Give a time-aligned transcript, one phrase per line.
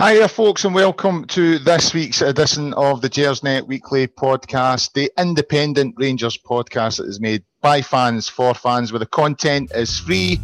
[0.00, 5.96] Hiya, folks, and welcome to this week's edition of the Gersnet Weekly Podcast, the independent
[5.98, 10.40] Rangers podcast that is made by fans for fans, where the content is free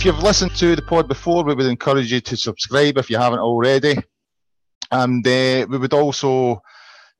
[0.00, 3.18] if you've listened to the pod before, we would encourage you to subscribe if you
[3.18, 3.98] haven't already.
[4.90, 6.62] And uh, we would also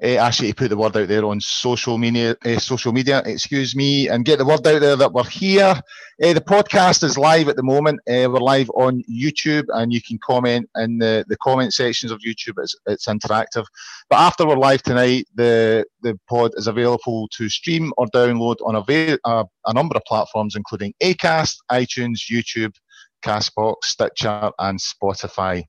[0.03, 3.23] uh, ask you to put the word out there on social media, uh, social media,
[3.27, 5.75] excuse me, and get the word out there that we're here.
[6.23, 8.01] Uh, the podcast is live at the moment.
[8.09, 12.21] Uh, we're live on YouTube, and you can comment in the, the comment sections of
[12.21, 12.55] YouTube.
[12.63, 13.65] It's, it's interactive.
[14.09, 18.77] But after we're live tonight, the the pod is available to stream or download on
[18.77, 22.75] a, uh, a number of platforms, including Acast, iTunes, YouTube,
[23.23, 25.65] Castbox, Stitcher, and Spotify.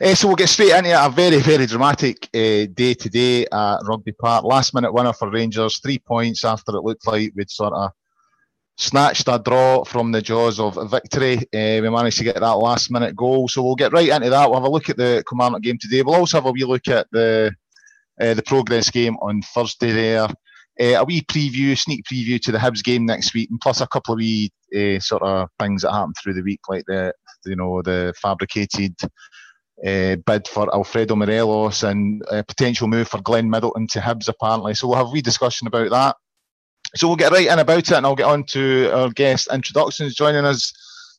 [0.00, 4.12] Uh, so we'll get straight into a very, very dramatic uh, day today at Rugby
[4.12, 4.44] Park.
[4.44, 7.92] Last minute winner for Rangers, three points after it looked like we'd sort of
[8.76, 11.38] snatched a draw from the jaws of victory.
[11.54, 13.46] Uh, we managed to get that last minute goal.
[13.48, 14.50] So we'll get right into that.
[14.50, 16.02] We'll have a look at the Kilmarnock game today.
[16.02, 17.52] We'll also have a wee look at the
[18.18, 20.28] the progress game on Thursday there.
[20.80, 24.14] A wee preview, sneak preview to the Hibs game next week, and plus a couple
[24.14, 24.50] of wee
[24.98, 27.12] sort of things that happened through the week, like the
[27.46, 28.96] you know the fabricated
[29.84, 34.74] uh, bid for Alfredo Morelos and a potential move for Glenn Middleton to Hibs, apparently.
[34.74, 36.16] So we'll have a wee discussion about that.
[36.96, 40.14] So we'll get right in about it and I'll get on to our guest introductions.
[40.14, 40.72] Joining us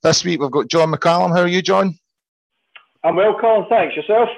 [0.03, 1.35] this week, we've got John McCallum.
[1.35, 1.97] How are you, John?
[3.03, 3.65] I'm well, Colin.
[3.69, 3.95] Thanks.
[3.95, 4.29] Yourself?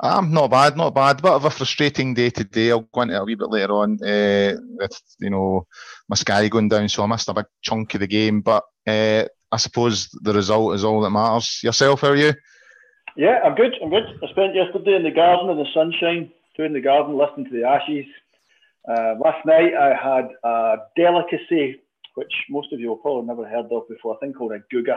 [0.00, 1.22] I'm not bad, not bad.
[1.22, 2.70] Bit of a frustrating day today.
[2.70, 5.66] I'll go into it a wee bit later on uh, with, you know,
[6.08, 8.40] my Sky going down, so I missed a big chunk of the game.
[8.40, 11.60] But uh, I suppose the result is all that matters.
[11.62, 12.32] Yourself, how are you?
[13.16, 13.74] Yeah, I'm good.
[13.82, 14.04] I'm good.
[14.22, 17.64] I spent yesterday in the garden in the sunshine, doing the garden, listening to the
[17.64, 18.06] ashes.
[18.88, 21.80] Uh, last night I had a delicacy
[22.14, 24.16] which most of you will probably never heard of before.
[24.16, 24.96] I think called a guga,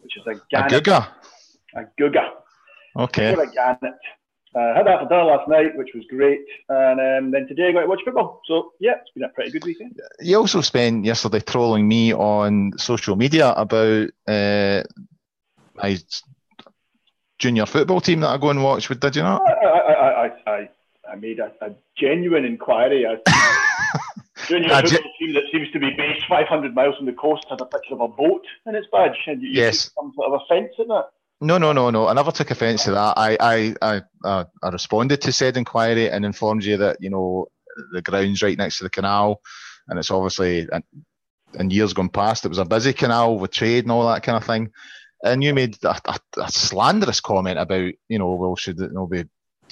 [0.00, 0.72] which is a gannet.
[0.72, 1.08] A guga.
[1.76, 2.28] A guga.
[2.96, 3.32] Okay.
[3.32, 3.94] A gannet.
[4.54, 7.68] Uh, I had that for dinner last night, which was great, and um, then today
[7.68, 8.42] I got to watch football.
[8.46, 9.98] So yeah, it's been a pretty good weekend.
[10.20, 14.82] You also spent yesterday trolling me on social media about uh,
[15.74, 15.96] my
[17.42, 19.42] junior football team that I go and watch with, did you not?
[19.42, 20.68] I, I, I, I,
[21.10, 23.02] I made a, a genuine inquiry.
[23.02, 23.16] A
[24.46, 27.66] junior football team that seems to be based 500 miles from the coast has a
[27.66, 29.18] picture of a boat in its badge.
[29.26, 29.90] And you, yes.
[29.98, 31.06] some sort of offence in that.
[31.40, 32.06] No, no, no, no.
[32.06, 33.18] I never took offence to that.
[33.18, 37.48] I, I, I, I, I responded to said inquiry and informed you that you know
[37.92, 39.40] the ground's right next to the canal,
[39.88, 40.68] and it's obviously
[41.58, 44.38] in years gone past it was a busy canal with trade and all that kind
[44.38, 44.70] of thing
[45.22, 48.94] and you made a, a, a, slanderous comment about, you know, well, should it you
[48.94, 49.24] know, be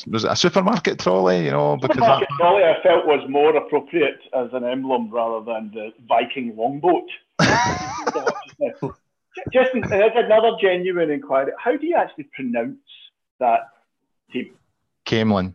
[0.06, 1.44] was it a supermarket trolley?
[1.44, 2.36] You know, because supermarket that...
[2.38, 7.08] trolley I felt was more appropriate as an emblem rather than the Viking longboat.
[9.52, 11.52] Just there's another genuine inquiry.
[11.58, 12.78] How do you actually pronounce
[13.38, 13.68] that
[14.32, 14.54] team?
[15.06, 15.54] Camelin.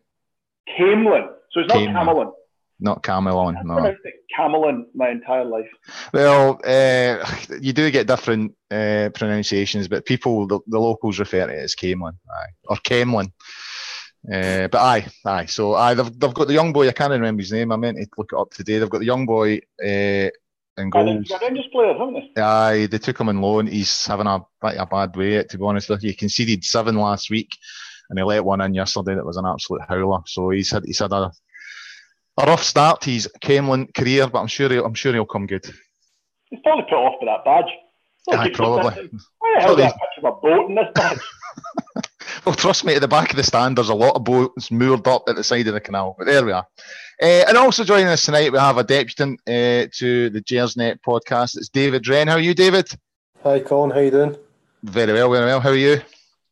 [0.77, 1.29] Camelin.
[1.51, 2.31] So it's not Camelin
[2.79, 3.57] not Camelon.
[3.63, 3.95] No.
[4.35, 5.69] Camelon my entire life.
[6.13, 7.25] Well, uh,
[7.61, 11.75] you do get different uh, pronunciations, but people, the, the, locals refer to it as
[11.75, 13.31] Camelon, aye, or Camelon.
[14.31, 15.45] Uh, but aye, aye.
[15.45, 16.87] So aye, they've, they've got the young boy.
[16.87, 17.71] I can't remember his name.
[17.71, 18.79] I meant to look it up today.
[18.79, 20.29] They've got the young boy uh,
[20.77, 21.31] in goals.
[21.41, 22.41] Rangers players, haven't they?
[22.41, 23.67] Aye, they took him on loan.
[23.67, 25.43] He's having a a bad way.
[25.43, 27.55] To be honest with you, he conceded seven last week,
[28.09, 30.21] and he let one in yesterday that was an absolute howler.
[30.25, 31.31] So he's had he's had a
[32.37, 35.47] a rough start to his Camelin career, but I'm sure he'll, I'm sure he'll come
[35.47, 35.65] good.
[36.49, 37.71] He's probably put off by that badge.
[38.27, 39.09] Yeah, probably.
[39.39, 41.19] Why the hell is that picture of a boat in this badge?
[42.45, 45.07] well, trust me, at the back of the stand, there's a lot of boats moored
[45.07, 46.15] up at the side of the canal.
[46.17, 46.65] But there we are.
[47.21, 51.57] Uh, and also joining us tonight, we have a debutant uh, to the Gersnet podcast.
[51.57, 52.27] It's David Wren.
[52.27, 52.89] How are you, David?
[53.43, 53.91] Hi, Colin.
[53.91, 54.35] How you doing?
[54.83, 55.59] Very well, very well.
[55.59, 56.01] How are you?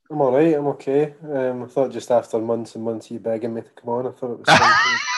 [0.09, 0.53] I'm all right.
[0.53, 1.15] I'm okay.
[1.23, 4.07] Um, I thought just after months and months of you begging me to come on,
[4.07, 4.99] I thought it was.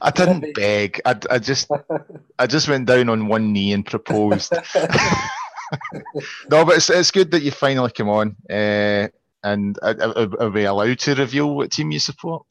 [0.00, 1.00] I didn't beg.
[1.04, 1.70] I, I just
[2.38, 4.52] I just went down on one knee and proposed.
[6.50, 8.36] no, but it's, it's good that you finally come on.
[8.48, 9.08] Uh,
[9.44, 12.44] and are, are, we allowed to reveal what team you support?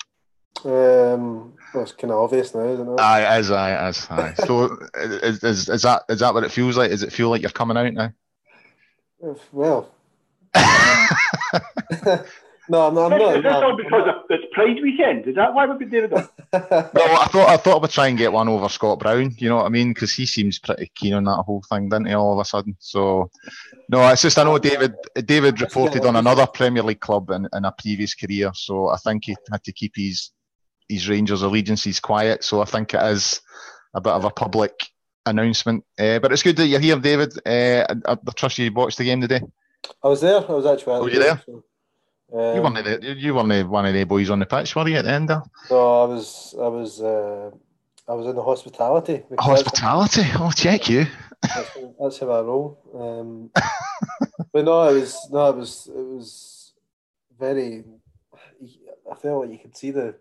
[0.63, 2.99] Um, well, it's kind of obvious now, isn't it?
[2.99, 4.33] Aye, as I as aye.
[4.45, 6.91] So is, is, is that is that what it feels like?
[6.91, 8.13] Does it feel like you're coming out now?
[9.51, 9.91] Well.
[12.69, 13.11] no, I'm not.
[13.11, 15.27] I'm not, not because it's Pride weekend?
[15.27, 16.27] Is that why we've been David on?
[16.51, 19.35] well, I thought I thought I would try and get one over Scott Brown.
[19.37, 19.93] You know what I mean?
[19.93, 22.13] Because he seems pretty keen on that whole thing, didn't he?
[22.13, 22.75] All of a sudden.
[22.79, 23.29] So,
[23.87, 24.95] no, it's just I know David.
[25.13, 29.25] David reported on another Premier League club in, in a previous career, so I think
[29.25, 30.31] he had to keep his
[30.89, 32.43] his Rangers allegiances quiet.
[32.43, 33.39] So I think it is
[33.93, 34.73] a bit of a public
[35.27, 35.83] announcement.
[35.99, 37.37] Uh, but it's good that you're here, David.
[37.45, 39.41] Uh, I, I trust you watched the game today.
[40.03, 40.37] I was there.
[40.37, 40.93] I was actually.
[40.93, 41.43] Oh, were you there?
[41.45, 41.63] So,
[42.33, 44.97] um, you weren't the, you weren't one of the boys on the pitch, were you
[44.97, 45.43] at the end there?
[45.69, 46.55] No, I was.
[46.59, 47.01] I was.
[47.01, 47.51] Uh,
[48.09, 49.23] I was in the hospitality.
[49.37, 50.23] Hospitality?
[50.35, 51.07] Oh, check you.
[51.41, 52.79] That's, that's how I roll.
[52.93, 53.49] Um,
[54.53, 56.73] but no, it was no, it was it was
[57.39, 57.83] very.
[59.09, 60.15] I felt like you could see the,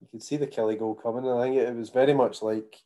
[0.00, 2.42] you could see the Killie goal coming, and I think it, it was very much
[2.42, 2.76] like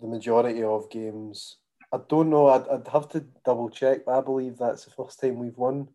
[0.00, 1.56] the majority of games.
[1.92, 2.48] I don't know.
[2.48, 5.88] I'd, I'd have to double check, but I believe that's the first time we've won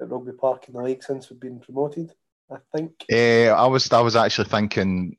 [0.00, 2.12] at Rugby Park in the league since we've been promoted.
[2.50, 3.04] I think.
[3.10, 5.16] Uh, I was I was actually thinking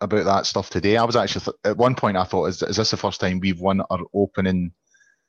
[0.00, 0.96] about that stuff today.
[0.96, 3.40] I was actually th- at one point I thought, is, is this the first time
[3.40, 4.72] we've won our opening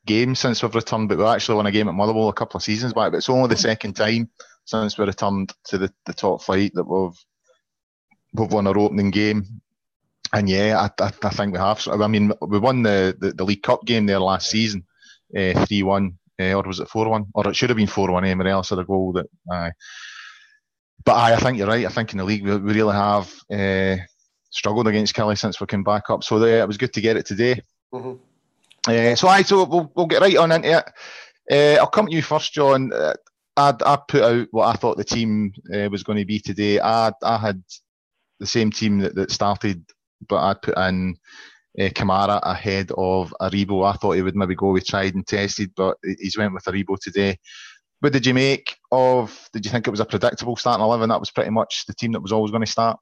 [0.06, 1.08] game since we've returned?
[1.08, 3.12] But we actually won a game at Motherwell a couple of seasons back.
[3.12, 4.30] But it's only the second time
[4.64, 7.18] since we returned to the, the top flight that we've
[8.32, 9.44] we've won our opening game.
[10.32, 11.86] And yeah, I, I, I think we have.
[11.86, 14.84] I mean, we won the, the, the League Cup game there last season,
[15.36, 17.26] uh, three uh, one, uh, or was it four one?
[17.34, 18.24] Or it should have been four one.
[18.24, 19.26] Emery else had a goal that.
[19.50, 19.70] Uh,
[21.04, 21.86] but I, I think you're right.
[21.86, 23.96] I think in the league we, we really have uh,
[24.50, 26.24] struggled against Killie since we came back up.
[26.24, 27.60] So there, it was good to get it today.
[27.92, 28.14] Mm-hmm.
[28.86, 30.84] Uh, so I so we'll, we'll get right on into it.
[31.50, 32.92] Uh, I'll come to you first, John.
[32.92, 33.14] Uh,
[33.56, 36.80] I I put out what I thought the team uh, was going to be today.
[36.80, 37.62] I I had
[38.40, 39.84] the same team that, that started,
[40.28, 41.16] but I put in
[41.78, 43.86] uh, Kamara ahead of Aribo.
[43.86, 46.98] I thought he would maybe go with tried and tested, but he's went with Aribo
[46.98, 47.38] today.
[48.00, 49.48] What did you make of?
[49.52, 51.08] Did you think it was a predictable starting eleven?
[51.08, 52.98] That was pretty much the team that was always going to start.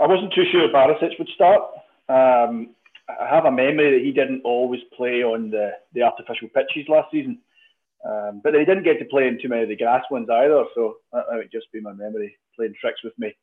[0.00, 1.62] I wasn't too sure Barisic would start.
[2.08, 2.74] Um,
[3.08, 7.10] I have a memory that he didn't always play on the, the artificial pitches last
[7.10, 7.40] season,
[8.08, 10.64] um, but he didn't get to play in too many of the grass ones either.
[10.74, 13.34] So that, that would just be my memory playing tricks with me.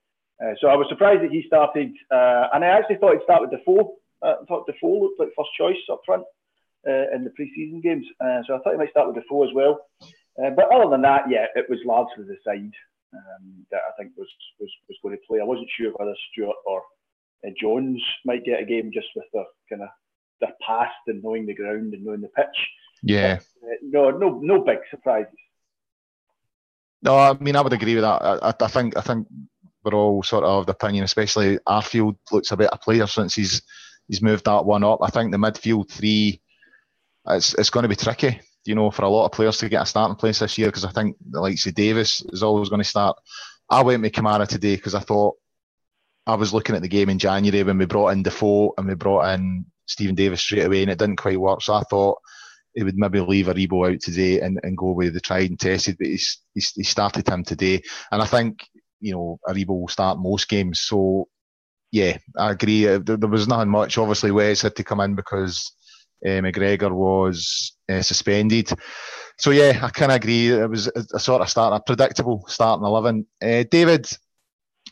[0.43, 3.41] Uh, so I was surprised that he started, uh, and I actually thought he'd start
[3.41, 3.95] with Defoe.
[4.21, 6.23] Uh, I thought Defoe looked like first choice up front
[6.87, 9.53] uh, in the pre-season games, uh, so I thought he might start with Defoe as
[9.53, 9.79] well.
[10.37, 12.73] But other than that, yeah, it was largely the side
[13.13, 14.27] um, that I think was,
[14.59, 15.39] was was going to play.
[15.39, 16.83] I wasn't sure whether Stewart or
[17.61, 19.89] Jones might get a game just with their kind of
[20.41, 22.57] their past and knowing the ground and knowing the pitch.
[23.01, 23.39] Yeah.
[23.61, 25.31] But, no, no, no big surprises.
[27.01, 28.21] No, I mean I would agree with that.
[28.21, 29.27] I, I think I think
[29.85, 33.61] we're all sort of the opinion, especially Arfield looks a better player since he's
[34.07, 34.99] he's moved that one up.
[35.01, 36.41] I think the midfield three,
[37.27, 39.83] it's it's going to be tricky, you know, for a lot of players to get
[39.83, 42.81] a starting place this year because I think the likes of Davis is always going
[42.81, 43.17] to start.
[43.69, 45.35] I went with Kamara today because I thought
[46.27, 48.95] I was looking at the game in January when we brought in Defoe and we
[48.95, 51.61] brought in Steven Davis straight away and it didn't quite work.
[51.61, 52.17] So I thought
[52.73, 55.97] he would maybe leave Aribo out today and, and go with the tried and tested,
[55.97, 57.81] but he's, he's, he started him today.
[58.11, 58.67] And I think
[59.05, 60.81] you know, Aribo will start most games.
[60.81, 61.27] So,
[61.91, 62.87] yeah, I agree.
[62.87, 63.99] Uh, there, there was nothing much.
[63.99, 65.71] Obviously, Wes had to come in because
[66.25, 68.71] uh, McGregor was uh, suspended.
[69.37, 70.49] So, yeah, I kind of agree.
[70.49, 73.27] It was a, a, sort of start, a predictable starting 11.
[73.43, 74.07] Uh, David,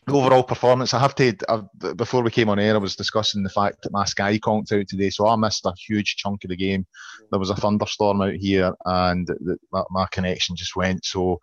[0.07, 3.49] overall performance, I have to, I've, before we came on air, I was discussing the
[3.49, 6.55] fact that my Sky conked out today, so I missed a huge chunk of the
[6.55, 6.85] game.
[7.31, 11.03] There was a thunderstorm out here and the, my, my connection just went.
[11.03, 11.39] So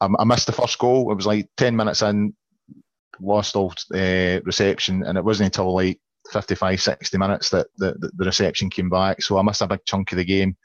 [0.00, 1.10] I, I missed the first goal.
[1.10, 2.34] It was like 10 minutes in,
[3.20, 6.00] lost all uh, reception, and it wasn't until like
[6.32, 9.22] 55, 60 minutes that the, the reception came back.
[9.22, 10.56] So I missed a big chunk of the game.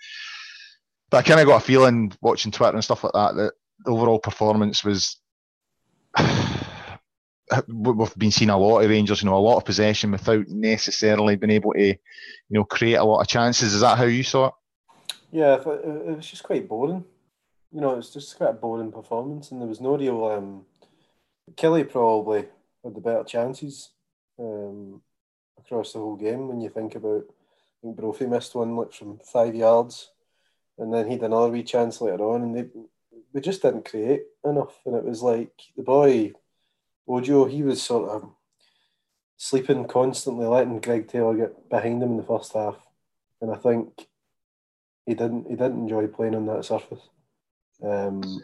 [1.09, 3.53] But I kind of got a feeling watching Twitter and stuff like that that
[3.85, 5.17] the overall performance was.
[7.67, 11.35] we've been seeing a lot of Rangers, you know, a lot of possession without necessarily
[11.35, 11.97] being able to, you
[12.49, 13.73] know, create a lot of chances.
[13.73, 14.53] Is that how you saw it?
[15.31, 17.03] Yeah, it was just quite boring
[17.73, 20.25] you know, it's just quite a boring performance, and there was no real.
[20.25, 20.65] Um,
[21.55, 22.45] Killie probably
[22.83, 23.89] had the better chances
[24.37, 25.01] um,
[25.57, 27.23] across the whole game when you think about.
[27.29, 27.33] I
[27.81, 30.11] think Brophy missed one like from five yards,
[30.77, 32.65] and then he had another wee chance later on, and they
[33.33, 34.79] we just didn't create enough.
[34.85, 36.33] And it was like the boy
[37.07, 38.29] Ojo, he was sort of
[39.35, 42.77] sleeping constantly, letting Greg Taylor get behind him in the first half,
[43.41, 44.07] and I think
[45.07, 47.09] he didn't he didn't enjoy playing on that surface.
[47.83, 48.41] Um,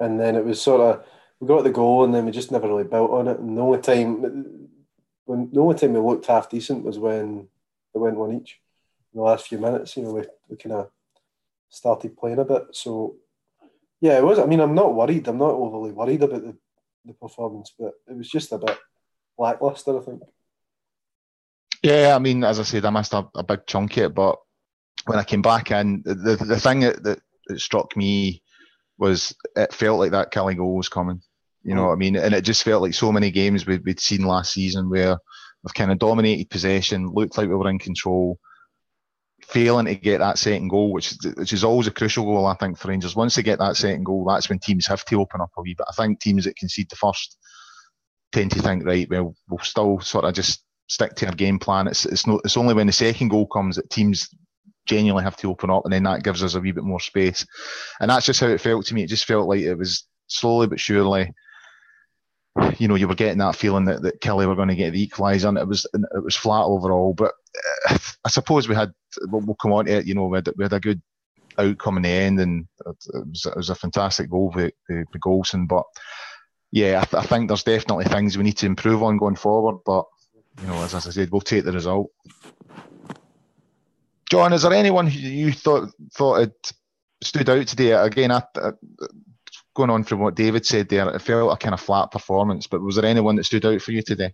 [0.00, 1.04] and then it was sort of
[1.40, 3.38] we got the goal, and then we just never really built on it.
[3.38, 4.22] And the only time
[5.24, 7.48] when the only time we looked half decent was when
[7.92, 8.60] they went one each
[9.12, 9.96] in the last few minutes.
[9.96, 10.90] You know, we, we kind of
[11.68, 12.64] started playing a bit.
[12.72, 13.16] So
[14.00, 14.38] Yeah, it was.
[14.40, 15.28] I mean, I'm not worried.
[15.28, 16.56] I'm not overly worried about the,
[17.04, 18.76] the performance, but it was just a bit
[19.38, 20.22] lackluster, I think.
[21.82, 24.38] Yeah, I mean, as I said, I missed a, a big chunk of it, but
[25.06, 28.41] when I came back in, the the, the thing that, that, that struck me
[29.02, 31.20] was it felt like that killing goal was coming.
[31.64, 31.88] You know mm.
[31.88, 32.16] what I mean?
[32.16, 35.18] And it just felt like so many games we'd, we'd seen last season where
[35.62, 38.38] we've kind of dominated possession, looked like we were in control,
[39.40, 42.78] failing to get that second goal, which which is always a crucial goal, I think,
[42.78, 43.16] for Rangers.
[43.16, 45.74] Once they get that second goal, that's when teams have to open up a wee
[45.76, 45.86] bit.
[45.90, 47.36] I think teams that concede the first
[48.30, 51.88] tend to think, right, well, we'll still sort of just stick to our game plan.
[51.88, 54.28] It's it's not it's only when the second goal comes that teams
[54.86, 57.46] genuinely have to open up, and then that gives us a wee bit more space.
[58.00, 59.02] And that's just how it felt to me.
[59.02, 61.32] It just felt like it was slowly but surely.
[62.78, 65.06] You know, you were getting that feeling that, that Killie were going to get the
[65.06, 67.14] equaliser, and it was it was flat overall.
[67.14, 67.32] But
[67.88, 68.92] uh, I suppose we had
[69.28, 70.06] we'll, come on to it.
[70.06, 71.00] You know, we had, we had a good
[71.58, 75.18] outcome in the end, and it was, it was a fantastic goal for, for, for
[75.18, 75.66] Goldson.
[75.66, 75.84] But
[76.70, 79.78] yeah, I, th- I, think there's definitely things we need to improve on going forward.
[79.84, 80.04] But
[80.60, 82.10] you know, as, as I said, we'll take the result.
[84.32, 86.54] John, is there anyone you thought thought had
[87.22, 87.90] stood out today?
[87.90, 88.70] Again, I, I,
[89.76, 92.66] going on from what David said there, it felt a kind of flat performance.
[92.66, 94.32] But was there anyone that stood out for you today?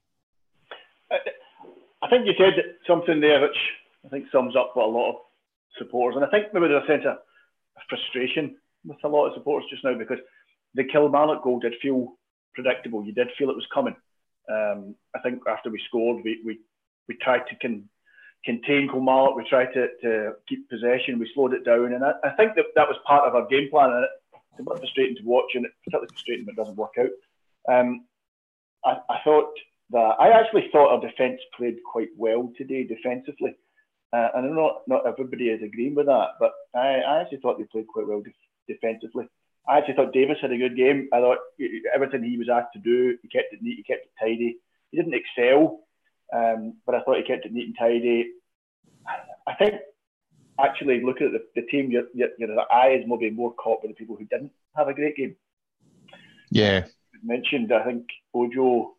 [1.11, 2.55] I think you said
[2.87, 3.59] something there which
[4.07, 5.17] I think sums up what a lot of
[5.79, 7.17] supporters, and I think maybe there's a sense of
[7.89, 10.19] frustration with a lot of supporters just now because
[10.75, 12.13] the Kilmarnock goal did feel
[12.55, 13.05] predictable.
[13.05, 13.97] You did feel it was coming.
[14.49, 16.61] Um, I think after we scored, we, we,
[17.09, 17.89] we tried to con,
[18.45, 19.37] contain Kilmarnock.
[19.37, 21.19] We tried to, to keep possession.
[21.19, 23.69] We slowed it down, and I, I think that that was part of our game
[23.71, 23.91] plan.
[23.91, 24.07] And
[24.53, 27.75] it's a bit frustrating to watch, and it's particularly frustrating when it doesn't work out.
[27.75, 28.07] Um,
[28.85, 29.53] I, I thought
[29.91, 33.57] that I actually thought our defence played quite well today defensively.
[34.13, 37.39] Uh, and I know not, not everybody is agreeing with that, but I, I actually
[37.39, 38.33] thought they played quite well def-
[38.67, 39.29] defensively.
[39.69, 41.09] I actually thought Davis had a good game.
[41.13, 41.39] I thought
[41.95, 44.57] everything he was asked to do, he kept it neat, he kept it tidy.
[44.91, 45.81] He didn't excel,
[46.33, 48.33] um, but I thought he kept it neat and tidy.
[49.47, 49.75] I think
[50.61, 53.89] actually looking at the, the team, your, your, your eye is maybe more caught by
[53.89, 55.37] the people who didn't have a great game.
[56.51, 56.85] Yeah.
[57.23, 58.95] Mentioned, I think Ojo,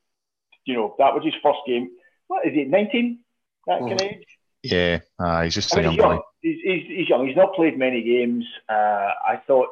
[0.65, 1.89] you know, that was his first game.
[2.27, 3.19] What is he, 19?
[3.67, 4.25] That kind of age?
[4.63, 7.25] Yeah, uh, he's just I mean, a young, he's, he's, he's, young.
[7.25, 8.45] He's not played many games.
[8.67, 8.73] Uh,
[9.25, 9.69] I thought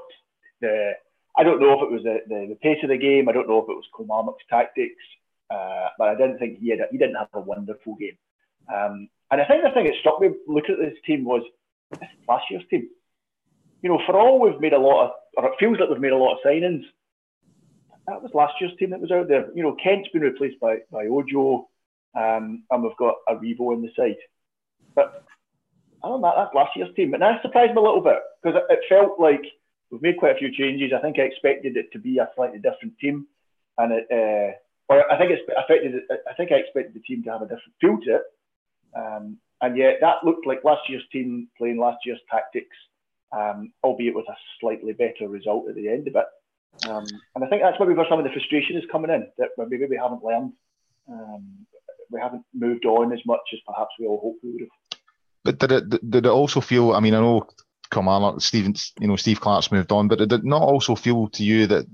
[0.62, 0.94] the
[1.38, 3.28] I don't know if it was the, the, the, pace of the game.
[3.28, 5.04] I don't know if it was Kilmarnock's tactics,
[5.50, 6.80] uh, but I didn't think he had.
[6.80, 8.18] A, he didn't have a wonderful game.
[8.74, 11.44] Um, and I think the thing that struck me looking at this team was
[11.92, 12.90] this last year's team.
[13.82, 16.12] You know, for all we've made a lot of, or it feels like we've made
[16.12, 16.84] a lot of signings.
[18.08, 19.50] That was last year's team that was out there.
[19.54, 21.68] You know, Kent's been replaced by by Ojo,
[22.16, 24.18] um, and we've got Aribo in the side.
[24.96, 25.26] But
[26.04, 27.14] I don't know, that's last year's team.
[27.14, 29.42] And that surprised me a little bit because it, it felt like
[29.92, 30.92] we've made quite a few changes.
[30.96, 33.28] I think I expected it to be a slightly different team,
[33.78, 34.56] and it, uh,
[34.90, 36.02] or I think it's affected.
[36.30, 38.24] I think I expected the team to have a different feel to it,
[38.96, 42.76] um, and yet that looked like last year's team playing last year's tactics,
[43.32, 46.26] um, albeit with a slightly better result at the end of it.
[46.88, 49.50] Um, and I think that's maybe where some of the frustration is coming in that
[49.58, 50.54] maybe we haven't learned,
[51.10, 51.66] um,
[52.12, 55.00] we haven't moved on as much as perhaps we all hoped we would have.
[55.44, 56.94] But did it did it also feel?
[56.94, 57.48] I mean, I know
[57.92, 61.44] Kilmarnock, Stephen, you know, Steve Clarke's moved on, but did it not also feel to
[61.44, 61.86] you that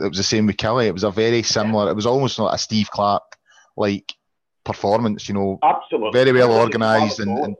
[0.00, 0.86] it was the same with Killie?
[0.86, 1.90] It was a very similar.
[1.90, 3.36] It was almost like a Steve Clarke
[3.76, 4.14] like
[4.64, 5.28] performance.
[5.28, 7.38] You know, absolutely very well organised and.
[7.38, 7.56] and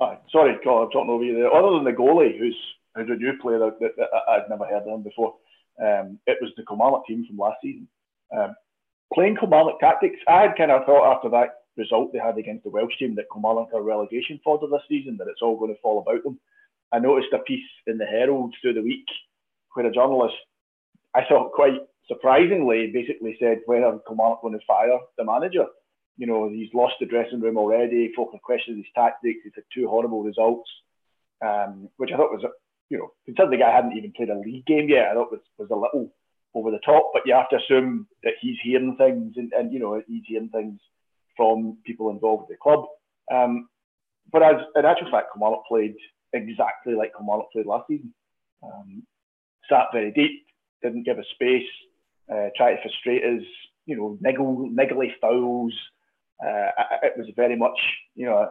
[0.00, 1.52] uh, sorry, God, I'm talking over you there.
[1.52, 2.56] Other than the goalie, who's
[2.94, 5.34] who's a new player that, that, that I'd never heard of him before,
[5.80, 7.88] um, it was the Kilmarnock team from last season.
[8.36, 8.54] Um,
[9.14, 12.70] playing Kilmarnock tactics, I had kind of thought after that result they had against the
[12.70, 16.00] Welsh team that Kilmarnock are relegation fodder this season, that it's all going to fall
[16.00, 16.38] about them.
[16.92, 19.06] I noticed a piece in the Herald through the week
[19.74, 20.34] where a journalist,
[21.14, 25.66] I thought quite surprisingly, basically said, when are Kilmarnock going to fire the manager?
[26.16, 28.12] You know, he's lost the dressing room already.
[28.14, 29.40] Folk are questioning his tactics.
[29.44, 30.68] He's had two horrible results,
[31.44, 32.44] um, which I thought was,
[32.90, 35.40] you know, considering the guy hadn't even played a league game yet, I thought was,
[35.58, 36.12] was a little
[36.54, 37.10] over the top.
[37.12, 40.50] But you have to assume that he's hearing things and, and you know, he's hearing
[40.50, 40.80] things
[41.36, 42.84] from people involved with the club.
[43.32, 43.68] Um,
[44.30, 45.94] but as in actual fact, Kilmarnock played
[46.32, 48.12] exactly like Kilmarnock played last season.
[48.62, 49.02] Um,
[49.68, 50.44] sat very deep,
[50.82, 51.68] didn't give us space,
[52.32, 53.44] uh, tried to frustrate us,
[53.86, 55.74] you know, niggle, niggly fouls.
[56.44, 56.70] Uh,
[57.02, 57.78] it was very much,
[58.14, 58.48] you know,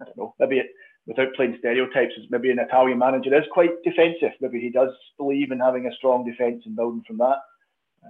[0.00, 0.66] I don't know, maybe it,
[1.06, 4.32] without playing stereotypes, maybe an Italian manager is quite defensive.
[4.40, 7.38] Maybe he does believe in having a strong defence and building from that.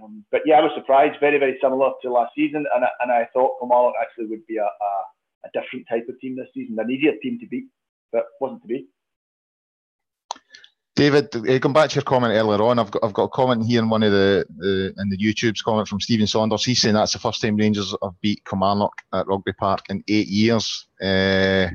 [0.03, 1.21] Um, but yeah, I was surprised.
[1.21, 4.57] Very, very similar to last season, and I, and I thought Kilmarnock actually would be
[4.57, 4.91] a, a,
[5.45, 7.67] a different type of team this season, an easier team to beat,
[8.13, 8.87] but wasn't to be.
[10.97, 13.67] David, uh, going back to your comment earlier on, I've got I've got a comment
[13.67, 16.65] here in one of the, the in the YouTube's comment from Stephen Saunders.
[16.65, 20.26] He's saying that's the first time Rangers have beat Kilmarnock at Rugby Park in eight
[20.26, 20.88] years.
[21.00, 21.69] Uh,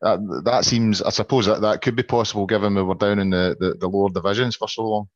[0.00, 3.30] that, that seems, I suppose, that, that could be possible given we were down in
[3.30, 5.08] the, the, the lower divisions for so long.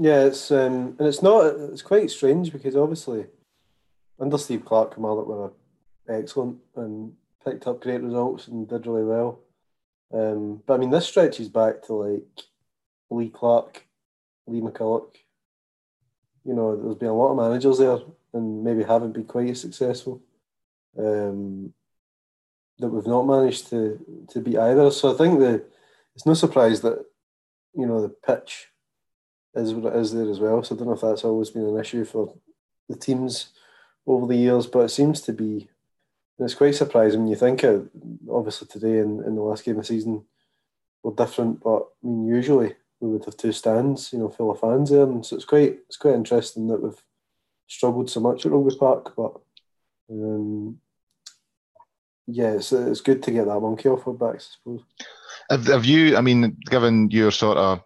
[0.00, 1.46] Yeah, it's um, and it's not.
[1.72, 3.26] It's quite strange because obviously
[4.20, 5.52] under Steve Clarke, Kilmarnock were
[6.08, 7.14] excellent and
[7.44, 9.40] picked up great results and did really well.
[10.12, 12.44] Um, but I mean, this stretches back to like
[13.10, 13.86] Lee Clark,
[14.46, 15.14] Lee McCulloch.
[16.44, 17.98] You know, there's been a lot of managers there
[18.34, 20.20] and maybe haven't been quite as successful.
[20.98, 21.72] Um,
[22.78, 24.90] that we've not managed to to beat either.
[24.90, 25.64] So I think that
[26.14, 27.04] it's no surprise that
[27.74, 28.68] you know the pitch
[29.54, 30.62] is what it is there as well.
[30.62, 32.34] So I don't know if that's always been an issue for
[32.88, 33.48] the teams
[34.06, 35.68] over the years, but it seems to be.
[36.38, 37.88] It's quite surprising when you think of
[38.30, 40.24] obviously today in, in the last game of the season,
[41.02, 44.60] we're different, but I mean usually we would have two stands, you know, full of
[44.60, 47.02] fans there, and so it's quite it's quite interesting that we've
[47.66, 49.32] struggled so much at Rugby Park, but
[50.10, 50.78] um,
[52.26, 54.84] yeah, it's, it's good to get that monkey off our backs, I suppose.
[55.50, 57.82] Have, have you, I mean, given your sort of,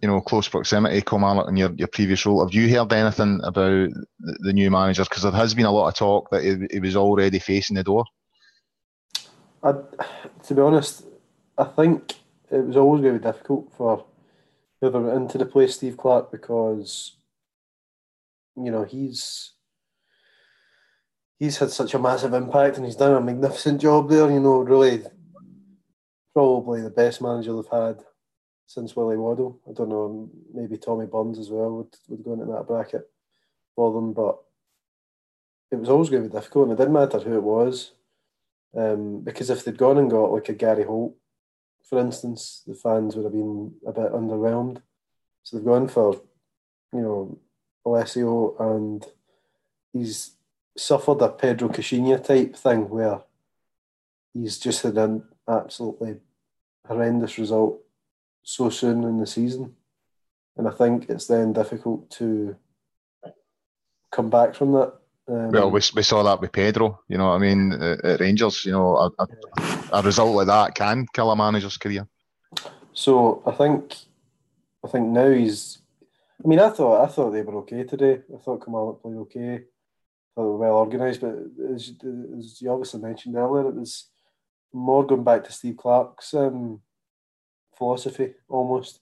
[0.00, 3.90] you know, close proximity, Kilmarnock, and your, your previous role, have you heard anything about
[4.20, 5.04] the, the new manager?
[5.04, 7.84] Because there has been a lot of talk that he, he was already facing the
[7.84, 8.04] door.
[9.62, 9.72] I,
[10.44, 11.04] to be honest,
[11.58, 12.14] I think
[12.50, 14.06] it was always going to be difficult for
[14.80, 17.16] whoever went into the place, Steve Clarke, because
[18.56, 19.52] you know he's
[21.38, 24.30] he's had such a massive impact and he's done a magnificent job there.
[24.30, 25.02] You know, really,
[26.32, 28.02] probably the best manager they've had
[28.70, 29.58] since Willie Waddell.
[29.68, 33.10] I don't know, maybe Tommy Burns as well would, would go into that bracket
[33.74, 34.38] for them, but
[35.72, 37.94] it was always going to be difficult and it didn't matter who it was.
[38.76, 41.16] Um, because if they'd gone and got like a Gary Holt,
[41.82, 44.80] for instance, the fans would have been a bit underwhelmed.
[45.42, 46.20] So they've gone for,
[46.92, 47.38] you know,
[47.84, 49.04] Alessio and
[49.92, 50.36] he's
[50.78, 53.22] suffered a Pedro Caixinha type thing where
[54.32, 56.18] he's just had an absolutely
[56.86, 57.80] horrendous result
[58.42, 59.74] so soon in the season.
[60.56, 62.56] And I think it's then difficult to
[64.10, 64.94] come back from that.
[65.28, 68.20] Um, well, we, we saw that with Pedro, you know what I mean, at, at
[68.20, 69.28] Rangers, you know, a, a,
[69.92, 72.08] a, result like that can kill a manager's career.
[72.92, 73.94] So I think,
[74.84, 75.78] I think now he's.
[76.44, 78.22] I mean, I thought I thought they were okay today.
[78.34, 79.60] I thought Kilmarnock played okay
[80.34, 81.20] thought they were well organised.
[81.20, 81.36] But
[81.72, 81.92] as,
[82.36, 84.08] as, you obviously mentioned earlier, it was
[84.72, 86.80] more going back to Steve Clarke's um,
[87.80, 89.00] philosophy almost.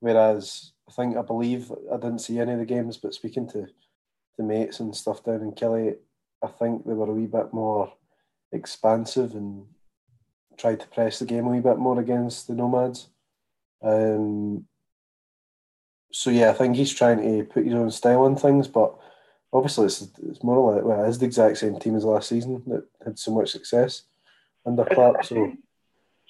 [0.00, 3.68] Whereas I think I believe I didn't see any of the games, but speaking to
[4.36, 5.96] the mates and stuff down in Killie,
[6.42, 7.92] I think they were a wee bit more
[8.52, 9.64] expansive and
[10.58, 13.08] tried to press the game a wee bit more against the Nomads.
[13.82, 14.66] Um,
[16.12, 18.94] so yeah, I think he's trying to put his own style on things, but
[19.52, 22.62] obviously it's, it's more or less well, it's the exact same team as last season
[22.66, 24.02] that had so much success
[24.66, 25.24] under Clarke.
[25.24, 25.52] So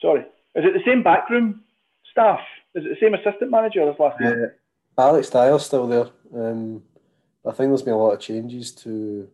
[0.01, 0.21] sorry,
[0.55, 1.63] is it the same backroom
[2.17, 2.41] staff?
[2.75, 4.57] Is it the same assistant manager as last year?
[4.97, 6.09] Uh, Alex Dyer's still there.
[6.35, 6.83] Um,
[7.47, 9.29] I think there's been a lot of changes to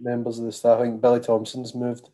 [0.00, 0.78] members of the staff.
[0.78, 2.08] I think Billy Thompson's moved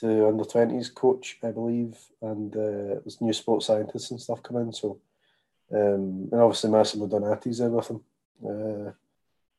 [0.00, 4.72] to under twenties coach, I believe, and uh, there's new sports scientists and stuff coming.
[4.72, 4.98] So,
[5.72, 8.00] um, and obviously Massimo Donati's there with him.
[8.42, 8.92] Uh,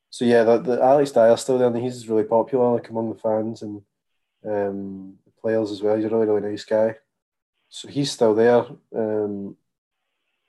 [0.09, 3.19] so yeah, the, the Alex Dyer's still there, and he's really popular like among the
[3.19, 3.81] fans and
[4.45, 5.95] um, the players as well.
[5.95, 6.97] He's a really really nice guy.
[7.75, 9.57] So he's still there um,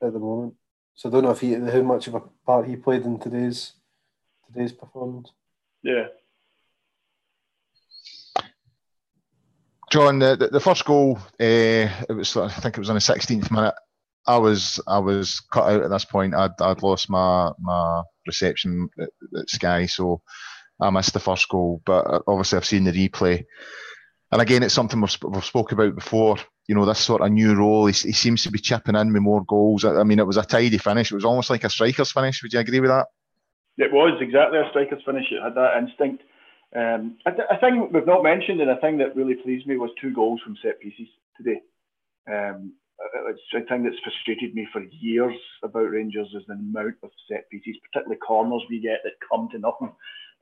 [0.02, 0.56] at the moment.
[0.94, 3.72] So I don't know if he how much of a part he played in today's
[4.46, 5.32] today's performance.
[5.82, 6.08] Yeah.
[9.90, 13.00] John, the, the, the first goal, uh, it was I think it was on the
[13.00, 13.74] 16th minute.
[14.26, 16.34] I was I was cut out at this point.
[16.34, 19.08] I'd, I'd lost my my reception at,
[19.40, 20.20] at Sky, so
[20.78, 21.80] I missed the first goal.
[21.86, 23.46] But uh, obviously, I've seen the replay,
[24.30, 26.36] and again, it's something we've, we've spoke about before.
[26.66, 27.86] You know, this sort of new role.
[27.86, 29.84] He, he seems to be chipping in with more goals.
[29.84, 31.10] I, I mean, it was a tidy finish.
[31.10, 32.42] It was almost like a striker's finish.
[32.42, 33.06] Would you agree with that?
[33.76, 35.26] It was exactly a striker's finish.
[35.30, 36.22] It had that instinct.
[36.74, 39.90] Um, a, a thing we've not mentioned, and a thing that really pleased me was
[40.00, 41.60] two goals from set pieces today.
[42.30, 42.72] Um,
[43.28, 47.48] it's a thing that's frustrated me for years about Rangers is the amount of set
[47.50, 49.92] pieces, particularly corners we get that come to nothing.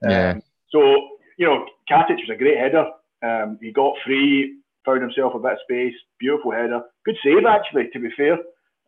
[0.03, 0.33] Yeah.
[0.33, 0.81] Um, so,
[1.39, 2.91] you know, Katic was a great header.
[3.23, 6.83] Um, he got free, found himself a bit of space, beautiful header.
[7.05, 8.39] Good save, actually, to be fair.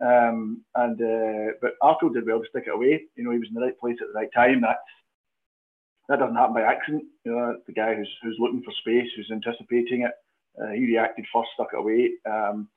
[0.01, 3.03] Um, and uh, But Arco did well to stick it away.
[3.17, 4.61] You know, he was in the right place at the right time.
[4.61, 4.79] That's,
[6.09, 7.05] that doesn't happen by accident.
[7.25, 10.13] You know, the guy who's, who's looking for space, who's anticipating it,
[10.61, 12.11] uh, he reacted first, stuck it away.
[12.31, 12.69] Um,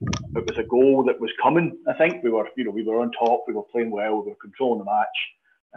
[0.00, 1.78] it was a goal that was coming.
[1.88, 4.30] I think we were, you know, we were on top, we were playing well, we
[4.30, 5.18] were controlling the match.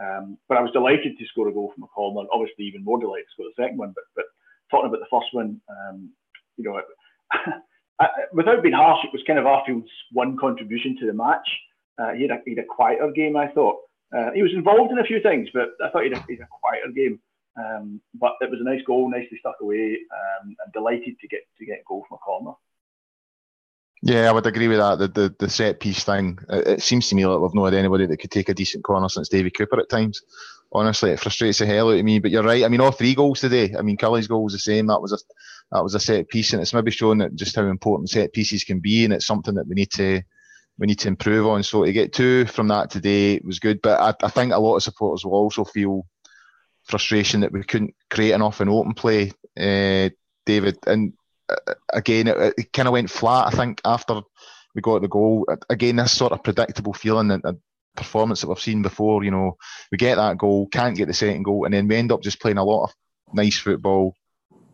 [0.00, 2.28] Um, but I was delighted to score a goal from a corner.
[2.32, 3.92] Obviously, even more delighted to score the second one.
[3.94, 4.26] But but
[4.70, 6.10] talking about the first one, um,
[6.58, 6.80] you know,
[8.00, 11.48] I, without being harsh, it was kind of Arfield's one contribution to the match.
[11.98, 13.76] Uh, he, had a, he had a quieter game, I thought.
[14.16, 16.34] Uh, he was involved in a few things, but I thought he had a, he
[16.34, 17.20] had a quieter game.
[17.58, 21.40] Um, but it was a nice goal, nicely stuck away, um, and delighted to get
[21.58, 22.52] to get goal from a corner.
[24.02, 24.98] Yeah, I would agree with that.
[24.98, 26.38] The the, the set piece thing.
[26.48, 28.84] It, it, seems to me like we've not had anybody that could take a decent
[28.84, 30.22] corner since Davy Cooper at times.
[30.70, 32.18] Honestly, it frustrates the hell out of me.
[32.18, 32.64] But you're right.
[32.64, 33.74] I mean, all three goals today.
[33.76, 34.86] I mean, Killie's goal was the same.
[34.86, 35.18] That was a
[35.72, 38.64] that was a set piece, and it's maybe showing that just how important set pieces
[38.64, 40.22] can be, and it's something that we need to
[40.78, 41.62] we need to improve on.
[41.64, 44.76] So to get two from that today was good, but I, I think a lot
[44.76, 46.06] of supporters will also feel
[46.84, 50.08] frustration that we couldn't create enough in open play, uh,
[50.46, 50.78] David.
[50.86, 51.12] And
[51.92, 53.46] again, it, it kind of went flat.
[53.46, 54.20] I think after
[54.74, 57.42] we got the goal, again, this sort of predictable feeling and,
[57.98, 59.24] performance that we've seen before.
[59.24, 59.56] You know,
[59.92, 62.40] we get that goal, can't get the second goal, and then we end up just
[62.40, 62.94] playing a lot of
[63.34, 64.14] nice football,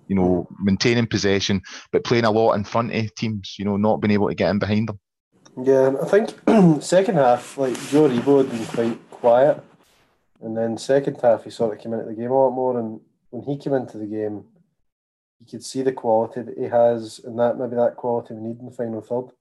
[0.07, 4.01] you know, maintaining possession, but playing a lot in front of teams, you know, not
[4.01, 5.01] being able to get in behind them.
[5.63, 6.35] Yeah, I think
[6.83, 9.63] second half, like Joe Aribo had been quite quiet,
[10.41, 12.79] and then second half he sort of came into the game a lot more.
[12.79, 14.45] And when he came into the game,
[15.45, 18.59] you could see the quality that he has, and that maybe that quality we need
[18.59, 19.33] in the final third.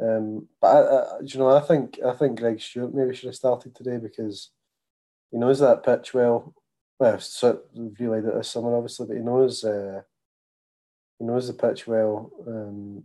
[0.00, 3.34] Um, but I, I, you know, I think I think Greg Stewart maybe should have
[3.34, 4.50] started today because
[5.30, 6.54] he knows that pitch well,
[6.98, 7.60] well, so
[7.98, 10.02] relayed it this summer, obviously, but he knows uh,
[11.18, 12.30] he knows the pitch well.
[12.46, 13.04] Um,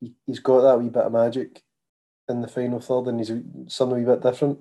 [0.00, 1.62] he, has got that wee bit of magic
[2.28, 3.32] in the final third, and he's
[3.68, 4.58] something a wee bit different.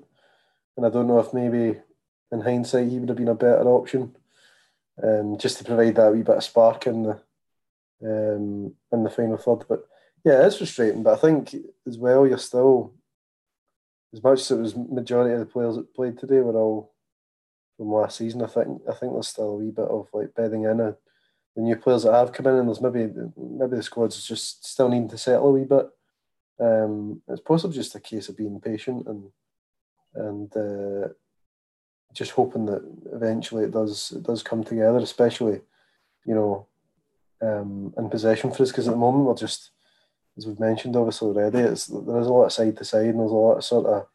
[0.76, 1.80] And I don't know if maybe
[2.32, 4.16] in hindsight he would have been a better option,
[5.04, 7.20] um, just to provide that wee bit of spark in the
[8.04, 9.66] um, in the final third.
[9.68, 9.88] But
[10.24, 11.04] yeah, it's frustrating.
[11.04, 11.56] But I think
[11.88, 12.94] as well, you're still
[14.14, 16.94] as much as it was majority of the players that played today were all
[17.78, 18.44] from last season.
[18.44, 20.96] I think I think there's still a wee bit of like bedding in a,
[21.56, 24.90] the new players that have come in, and there's maybe maybe the squad's just still
[24.90, 25.90] needing to settle a wee bit.
[26.60, 29.32] Um, it's possibly just a case of being patient and
[30.14, 31.08] and uh,
[32.14, 35.62] just hoping that eventually it does it does come together, especially
[36.26, 36.68] you know
[37.42, 39.72] um, in possession for us because at the moment we're just
[40.38, 43.20] as we've mentioned obviously already, it's there is a lot of side to side and
[43.20, 44.08] there's a lot of sort of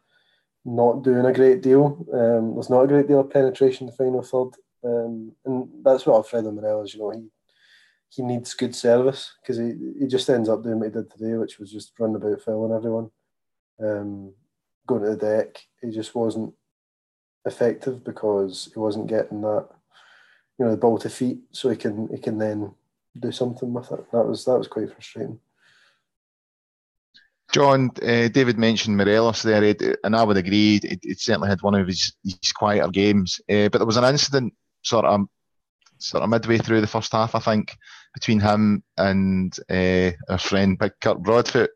[0.65, 2.07] not doing a great deal.
[2.13, 4.53] Um, there's not a great deal of penetration in the final third,
[4.85, 7.29] um, and that's what Alfredo Morelos, you know, he
[8.09, 11.35] he needs good service because he, he just ends up doing what he did today,
[11.35, 13.11] which was just run about fouling everyone,
[13.83, 14.33] um,
[14.87, 15.59] going to the deck.
[15.83, 16.55] He just wasn't
[17.47, 19.69] effective because he wasn't getting that,
[20.59, 22.75] you know, the ball to feet, so he can he can then
[23.19, 24.11] do something with it.
[24.13, 25.41] That was that was quite frustrating.
[27.53, 30.81] John, uh, David mentioned Morelos there, and I would agree.
[30.83, 34.05] It, it certainly had one of his, his quieter games, uh, but there was an
[34.05, 35.23] incident sort of
[35.99, 37.77] sort of midway through the first half, I think,
[38.15, 41.71] between him and uh, our friend Big Kirk Broadfoot.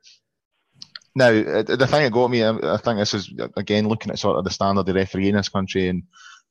[1.15, 4.19] Now, uh, the thing that got me, um, I think this is again looking at
[4.19, 6.05] sort of the standard of referee in this country, and,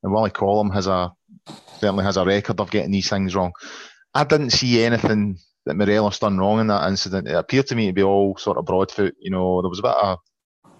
[0.04, 1.12] and Willie Collum has a
[1.80, 3.54] certainly has a record of getting these things wrong.
[4.14, 7.28] I didn't see anything that Morelos done wrong in that incident.
[7.28, 9.16] It appeared to me to be all sort of broadfoot.
[9.20, 10.72] You know, there was about a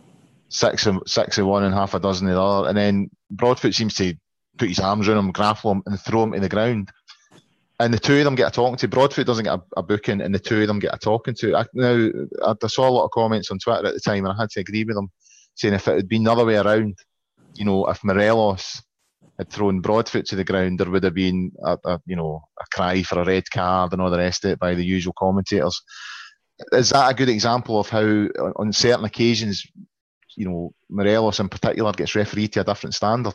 [0.50, 3.76] six and six and one and half a dozen of the other, and then Broadfoot
[3.76, 4.14] seems to
[4.58, 6.92] put his arms around him, grapple him, and throw him to the ground.
[7.80, 8.88] And the two of them get a talking to.
[8.90, 11.56] Broadfoot doesn't get a, a booking, and the two of them get a talking to.
[11.56, 12.10] I, now,
[12.44, 14.50] I, I saw a lot of comments on Twitter at the time, and I had
[14.52, 15.10] to agree with them,
[15.56, 16.98] saying if it had been the other way around,
[17.54, 18.82] you know, if Morelos
[19.38, 22.66] had thrown Broadfoot to the ground, there would have been a, a, you know a
[22.76, 25.82] cry for a red card and all the rest of it by the usual commentators.
[26.74, 29.66] Is that a good example of how, on certain occasions,
[30.36, 33.34] you know, Morelos in particular gets refereed to a different standard?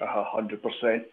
[0.00, 1.04] A hundred percent,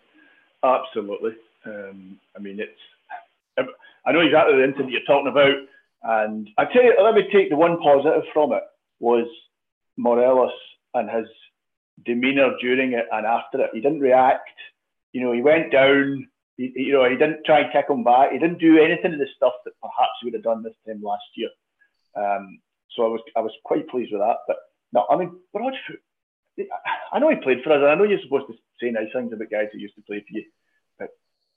[0.63, 1.33] absolutely.
[1.67, 3.67] Um, I mean, it's.
[4.05, 5.55] I know exactly the incident you're talking about,
[6.03, 8.63] and I tell you, let me take the one positive from it
[8.99, 9.27] was
[9.97, 10.53] Morelos
[10.93, 11.27] and his
[12.05, 13.71] demeanour during it and after it.
[13.73, 14.49] He didn't react.
[15.11, 16.27] You know, he went down.
[16.55, 18.31] He, you know, he didn't try and kick him back.
[18.31, 21.01] He didn't do anything of the stuff that perhaps he would have done this time
[21.03, 21.49] last year.
[22.15, 22.59] Um,
[22.95, 24.37] so I was I was quite pleased with that.
[24.47, 24.57] But
[24.93, 26.01] no, I mean Broadfoot.
[27.11, 29.31] I know he played for us, and I know you're supposed to say nice things
[29.31, 30.43] about guys who used to play for you.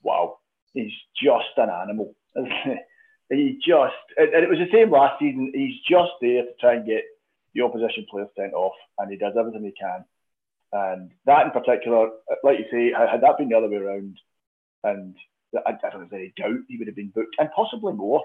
[0.03, 0.39] Wow,
[0.73, 2.15] he's just an animal.
[3.31, 5.53] he just, and it was the same last season.
[5.55, 7.05] He's just there to try and get
[7.55, 10.05] the opposition players sent off, and he does everything he can.
[10.73, 12.11] And that in particular,
[12.45, 14.19] like you say, had that been the other way around,
[14.85, 15.17] and
[15.67, 18.23] I, I don't have any doubt he would have been booked, and possibly more.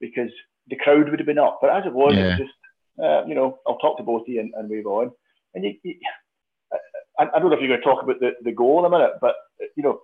[0.00, 0.30] because
[0.68, 1.58] the crowd would have been up.
[1.60, 2.20] But as it was, yeah.
[2.20, 2.54] it was just
[3.02, 5.12] uh, you know, I'll talk to both of you and, and move on.
[5.54, 5.94] And you, you,
[7.18, 8.90] I, I, don't know if you're going to talk about the, the goal in a
[8.90, 9.34] minute, but
[9.76, 10.00] you know,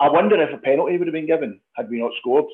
[0.00, 2.46] I wonder if a penalty would have been given had we not scored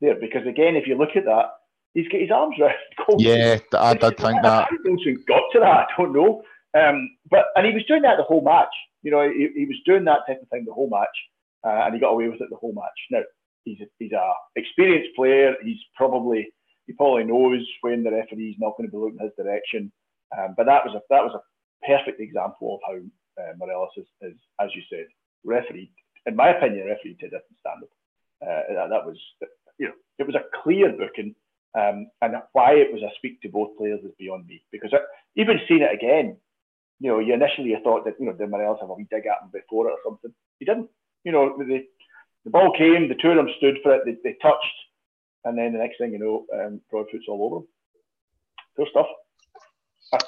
[0.00, 0.14] there.
[0.14, 1.46] Because again, if you look at that,
[1.94, 3.20] he's got his arms around.
[3.20, 4.68] Yeah, I did think that.
[4.70, 6.42] How Goldson got to that, I don't know.
[6.72, 8.72] Um, but and he was doing that the whole match.
[9.02, 11.08] You know, he, he was doing that type of thing the whole match,
[11.64, 12.98] uh, and he got away with it the whole match.
[13.10, 13.22] Now
[13.64, 15.54] he's a, he's a experienced player.
[15.64, 16.52] He's probably
[16.86, 19.92] he probably knows when the referee's not going to be looking his direction.
[20.36, 24.06] Um, but that was a that was a perfect example of how uh, Morelos is,
[24.22, 25.06] is, as you said,
[25.44, 25.90] referee.
[26.26, 27.88] In my opinion, referee to a different standard.
[28.42, 29.16] Uh, that, that was
[29.78, 31.34] you know it was a clear booking.
[31.72, 34.60] Um, and why it was a speak to both players is beyond me.
[34.72, 34.98] Because I,
[35.36, 36.36] even seeing it again,
[36.98, 39.26] you know, you initially you thought that you know did Morelos have a wee dig
[39.26, 40.32] at him before it or something.
[40.58, 40.90] He didn't.
[41.24, 41.84] You know, the
[42.44, 44.64] the ball came, the two of them stood for it, they, they touched,
[45.44, 47.66] and then the next thing you know, um, Broadfoot's all over.
[48.76, 49.06] Good stuff.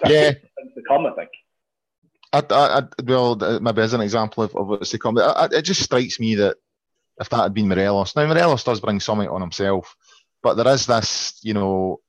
[0.07, 0.33] yeah.
[0.33, 1.31] To come, I think.
[2.33, 5.83] I, I, well, maybe as an example of, of what's to come, I, it just
[5.83, 6.57] strikes me that
[7.21, 9.95] if that had been Morelos, now Morelos does bring something on himself,
[10.43, 12.01] but there is this, you know,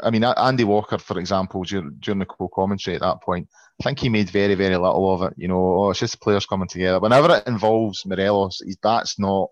[0.00, 3.48] I mean, Andy Walker, for example, during, the co-commentary at that point,
[3.80, 5.34] I think he made very, very little of it.
[5.36, 7.00] You know, oh, it's just players coming together.
[7.00, 9.50] Whenever it involves Morelos, that's not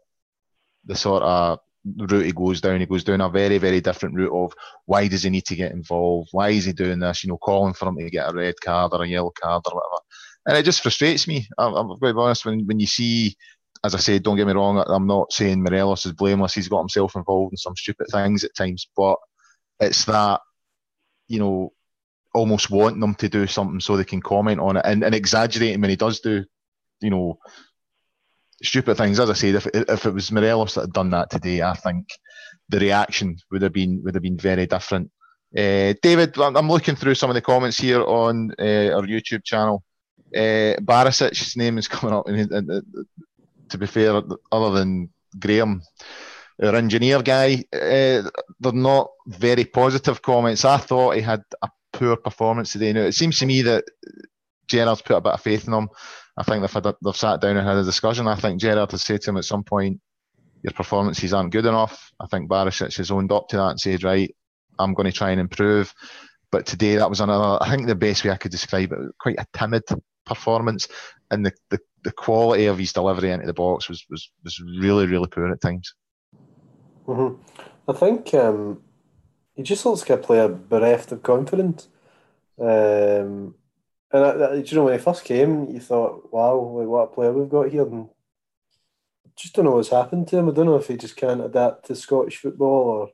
[0.84, 2.80] the sort of route he goes down.
[2.80, 4.52] He goes down a very, very different route of
[4.86, 6.28] why does he need to get involved?
[6.32, 7.24] Why is he doing this?
[7.24, 9.74] You know, calling for him to get a red card or a yellow card or
[9.74, 10.02] whatever.
[10.46, 11.46] And it just frustrates me.
[11.58, 13.36] I'm, I'm going to be honest, when, when you see,
[13.84, 16.54] as I said, don't get me wrong, I'm not saying Morelos is blameless.
[16.54, 19.16] He's got himself involved in some stupid things at times, but
[19.80, 20.40] it's that,
[21.28, 21.72] you know,
[22.34, 25.80] almost wanting them to do something so they can comment on it and, and exaggerating
[25.80, 26.44] when he does do,
[27.00, 27.38] you know,
[28.62, 29.20] stupid things.
[29.20, 32.08] As I said, if if it was Morelos that had done that today, I think
[32.68, 35.10] the reaction would have been would have been very different.
[35.56, 39.82] Uh, David, I'm looking through some of the comments here on uh, our YouTube channel.
[40.34, 42.82] Uh, Barisic's name is coming up, and,
[43.68, 45.82] to be fair, other than Graham,
[46.62, 48.22] our engineer guy, uh,
[48.60, 50.64] they're not very positive comments.
[50.64, 52.92] I thought he had a poor performance today.
[52.92, 53.84] Now it seems to me that
[54.68, 55.88] Gerrard's put a bit of faith in him.
[56.36, 58.26] I think they've a, they've sat down and had a discussion.
[58.26, 60.00] I think Gerrard has said to him at some point,
[60.62, 64.02] "Your performances aren't good enough." I think Barisic has owned up to that and said,
[64.02, 64.34] "Right,
[64.78, 65.92] I'm going to try and improve."
[66.50, 67.62] But today, that was another.
[67.62, 69.84] I think the best way I could describe it, quite a timid
[70.24, 70.88] performance,
[71.30, 75.06] and the, the, the quality of his delivery into the box was was, was really
[75.06, 75.94] really poor at times.
[77.06, 77.42] Mm-hmm.
[77.88, 78.82] I think um,
[79.54, 81.88] he just looks like a player bereft of confidence.
[82.60, 83.54] Um,
[84.12, 87.06] and I, I, you know, when he first came, you thought, "Wow, like what a
[87.06, 88.08] player we've got here." And
[89.36, 90.48] just don't know what's happened to him.
[90.48, 93.10] I don't know if he just can't adapt to Scottish football or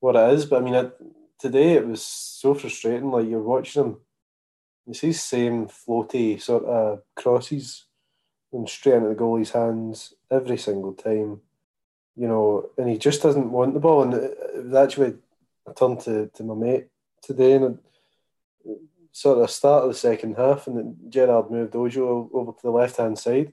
[0.00, 0.46] what it is.
[0.46, 0.92] But I mean, it,
[1.38, 3.10] today it was so frustrating.
[3.10, 3.96] Like you're watching him,
[4.86, 7.86] it's these same floaty sort of crosses
[8.52, 11.40] and straight into the goalie's hands every single time.
[12.16, 14.02] You know, and he just doesn't want the ball.
[14.02, 15.14] And it was actually
[15.66, 16.88] I turned to, to my mate
[17.22, 17.78] today and
[19.18, 22.70] sort of start of the second half, and then Gerrard moved Ojo over to the
[22.70, 23.52] left hand side,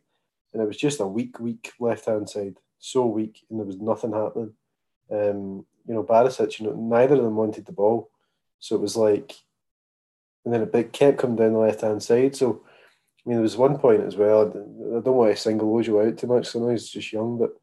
[0.54, 3.80] and it was just a weak, weak left hand side, so weak, and there was
[3.80, 4.54] nothing happening.
[5.12, 8.12] Um, you know, Barisic, you know, neither of them wanted the ball,
[8.60, 9.34] so it was like,
[10.44, 12.36] and then it kept coming down the left hand side.
[12.36, 12.62] So,
[13.26, 14.42] I mean, there was one point as well.
[14.42, 17.40] I don't want to single Ojo out too much, so I know he's just young,
[17.40, 17.60] but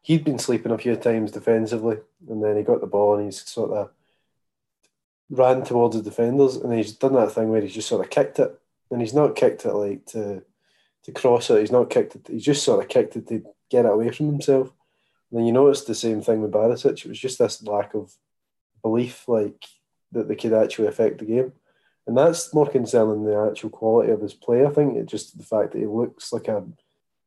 [0.00, 1.98] he'd been sleeping a few times defensively,
[2.30, 3.90] and then he got the ball and he's sort of
[5.30, 8.38] ran towards the defenders, and he's done that thing where he's just sort of kicked
[8.38, 8.58] it,
[8.90, 10.42] and he's not kicked it like to
[11.04, 11.60] to cross it.
[11.60, 12.26] He's not kicked it.
[12.28, 14.70] He's just sort of kicked it to get it away from himself.
[15.30, 17.04] And then you notice the same thing with Barisic.
[17.04, 18.12] It was just this lack of
[18.82, 19.64] belief, like
[20.12, 21.52] that they could actually affect the game,
[22.06, 24.66] and that's more concerning the actual quality of his play.
[24.66, 26.64] I think it's just the fact that he looks like a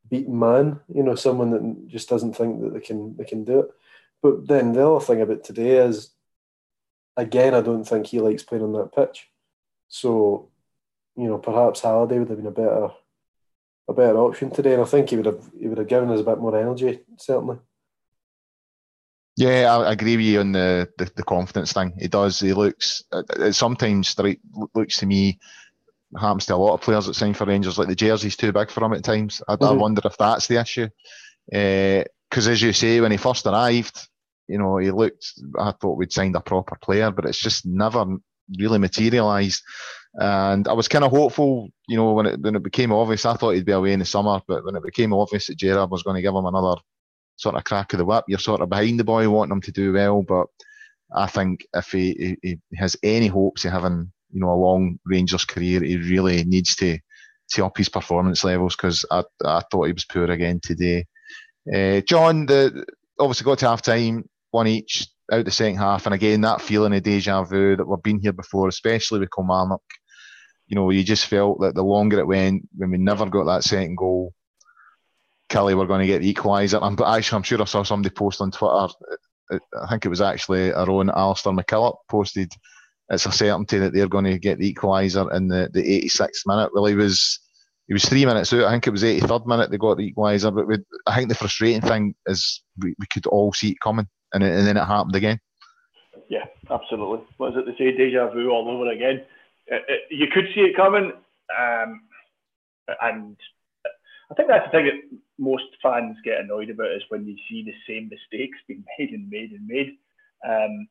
[0.10, 0.82] beaten man.
[0.94, 3.70] You know, someone that just doesn't think that they can they can do it.
[4.22, 6.10] But then the other thing about today is
[7.18, 9.30] again, I don't think he likes playing on that pitch.
[9.88, 10.50] So,
[11.16, 12.90] you know, perhaps Halliday would have been a better
[13.88, 16.22] a better option today, and I think he would have he would have given us
[16.22, 17.58] a bit more energy, certainly.
[19.36, 21.94] Yeah, I agree with you on the, the, the confidence thing.
[22.00, 22.40] He does.
[22.40, 23.04] He looks.
[23.12, 24.16] It sometimes
[24.76, 25.40] looks to me
[26.20, 27.78] happens to a lot of players that sign for Rangers.
[27.78, 29.42] Like the jersey's too big for him at times.
[29.48, 29.64] I, mm-hmm.
[29.64, 30.88] I wonder if that's the issue.
[31.48, 34.08] Because uh, as you say, when he first arrived,
[34.48, 35.26] you know, he looked,
[35.58, 38.06] I thought we'd signed a proper player, but it's just never
[38.58, 39.62] really materialised.
[40.16, 43.36] And I was kind of hopeful, you know, when it when it became obvious, I
[43.36, 46.04] thought he'd be away in the summer, but when it became obvious that Gerrard was
[46.04, 46.76] going to give him another
[47.36, 48.26] sort of crack of the whip.
[48.28, 50.48] You're sort of behind the boy, wanting him to do well, but
[51.16, 55.00] I think if he, he, he has any hopes of having you know a long
[55.06, 57.00] Rangers career, he really needs to
[57.52, 61.06] to up his performance levels because I, I thought he was poor again today.
[61.74, 62.86] Uh, John, the
[63.20, 66.94] obviously got to half time, one each out the second half, and again that feeling
[66.94, 69.82] of deja vu that we've been here before, especially with Kilmarnock.
[70.68, 73.64] You know, you just felt that the longer it went, when we never got that
[73.64, 74.34] second goal,
[75.50, 76.80] Killie were going to get the equaliser.
[76.82, 78.74] I'm actually, I'm sure I saw somebody post on Twitter.
[79.52, 82.52] Uh, I think it was actually our own Alistair McKillop posted.
[83.10, 86.72] It's a certainty that they're going to get the equaliser in the, the 86th minute.
[86.74, 87.40] Well, he was
[87.88, 88.64] he was three minutes out.
[88.64, 90.56] I think it was 83rd minute they got the equaliser.
[90.56, 94.44] But I think the frustrating thing is we, we could all see it coming, and,
[94.44, 95.40] and then it happened again.
[96.30, 97.26] Yeah, absolutely.
[97.38, 97.66] What is it?
[97.66, 99.24] They say deja vu all over again.
[99.68, 101.12] It, it, you could see it coming,
[101.58, 102.02] um,
[103.02, 103.38] and
[104.32, 107.64] I think that's the thing that most fans get annoyed about is when you see
[107.64, 109.98] the same mistakes being made and made and made.
[110.48, 110.88] Um,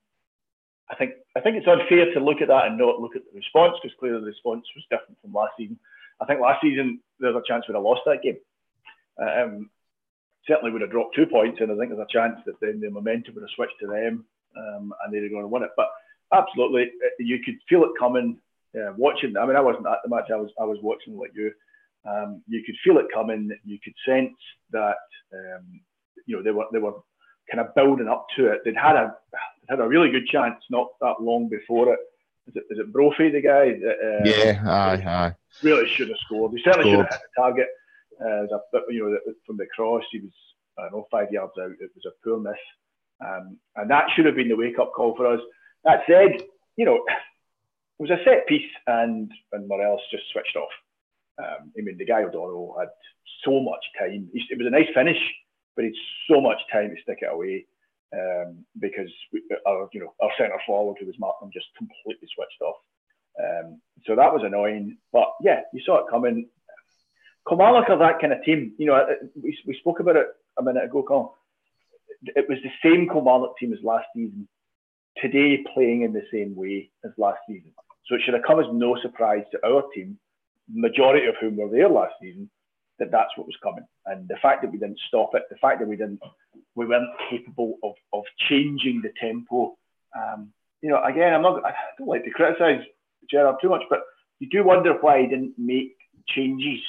[0.90, 3.36] I think I think it's unfair to look at that and not look at the
[3.36, 5.78] response because clearly the response was different from last season.
[6.20, 8.38] I think last season there's a chance we'd have lost that game.
[9.18, 9.70] Um,
[10.46, 12.90] certainly would have dropped two points, and I think there's a chance that then the
[12.90, 14.24] momentum would have switched to them,
[14.56, 15.70] um, and they'd have gone and won it.
[15.76, 15.88] But
[16.32, 18.38] absolutely, uh, you could feel it coming.
[18.74, 20.30] Uh, watching, I mean, I wasn't at the match.
[20.32, 21.52] I was I was watching like you.
[22.08, 23.50] Um, you could feel it coming.
[23.64, 24.36] You could sense
[24.70, 24.96] that
[25.32, 25.80] um,
[26.26, 26.94] you know they were they were
[27.50, 28.62] kind of building up to it.
[28.64, 32.00] They'd had a they'd had a really good chance not that long before it.
[32.48, 33.72] Is it, is it Brophy, the guy?
[33.72, 35.34] That, uh, yeah, aye, aye.
[35.62, 36.52] Really should have scored.
[36.52, 37.06] He certainly scored.
[37.06, 37.68] should have hit the target.
[38.24, 40.32] Uh, a, you know, from the cross, he was
[40.78, 41.70] I don't know five yards out.
[41.70, 42.54] It was a poor miss,
[43.24, 45.40] um, and that should have been the wake up call for us.
[45.84, 46.42] That said,
[46.76, 50.70] you know, it was a set piece, and and Morelos just switched off.
[51.38, 52.88] Um, I mean, the guy O'Donnell had
[53.44, 54.28] so much time.
[54.32, 55.18] It was a nice finish,
[55.74, 55.94] but he'd
[56.30, 57.66] so much time to stick it away
[58.14, 62.60] um, because we, our, you know, our centre forward who was Martin just completely switched
[62.60, 62.76] off.
[63.42, 64.98] Um, so that was annoying.
[65.12, 66.48] But yeah, you saw it coming.
[67.48, 68.72] Kilmarnock are that kind of team.
[68.78, 69.06] You know,
[69.42, 70.26] we, we spoke about it
[70.58, 71.28] a minute ago, Colin.
[72.24, 74.48] It was the same Kilmarnock team as last season,
[75.20, 77.72] today playing in the same way as last season.
[78.06, 80.18] So it should have come as no surprise to our team
[80.72, 82.50] majority of whom were there last season,
[82.98, 83.84] that that's what was coming.
[84.06, 86.20] And the fact that we didn't stop it, the fact that we didn't,
[86.74, 89.76] we weren't capable of, of changing the tempo.
[90.16, 92.82] Um, you know, again, I'm not, I don't like to criticise
[93.30, 94.00] Gerrard too much, but
[94.38, 95.96] you do wonder why he didn't make
[96.28, 96.80] changes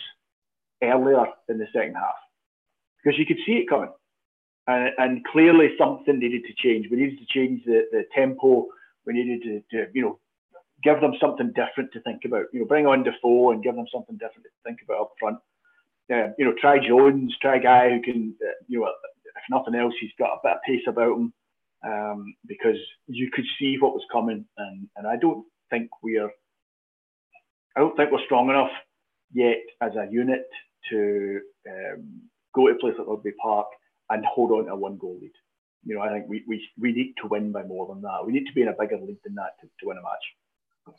[0.83, 2.15] earlier in the second half
[3.03, 3.91] because you could see it coming.
[4.65, 6.87] And, and clearly something needed to change.
[6.89, 8.67] We needed to change the, the tempo.
[9.05, 10.19] We needed to, to, you know,
[10.83, 12.45] give them something different to think about.
[12.53, 15.37] You know, bring on Defoe and give them something different to think about up front.
[16.11, 19.75] Uh, you know, try Jones, try a guy who can, uh, you know, if nothing
[19.75, 21.33] else, he's got a bit of pace about him
[21.85, 26.29] um, because you could see what was coming, and and I don't think we're,
[27.75, 28.71] I don't think we're strong enough
[29.33, 30.47] yet as a unit
[30.89, 32.21] to um,
[32.53, 33.67] go to a place like Rugby Park
[34.09, 35.31] and hold on to a one goal lead.
[35.85, 38.25] You know, I think we, we, we need to win by more than that.
[38.25, 40.95] We need to be in a bigger lead than that to, to win a match.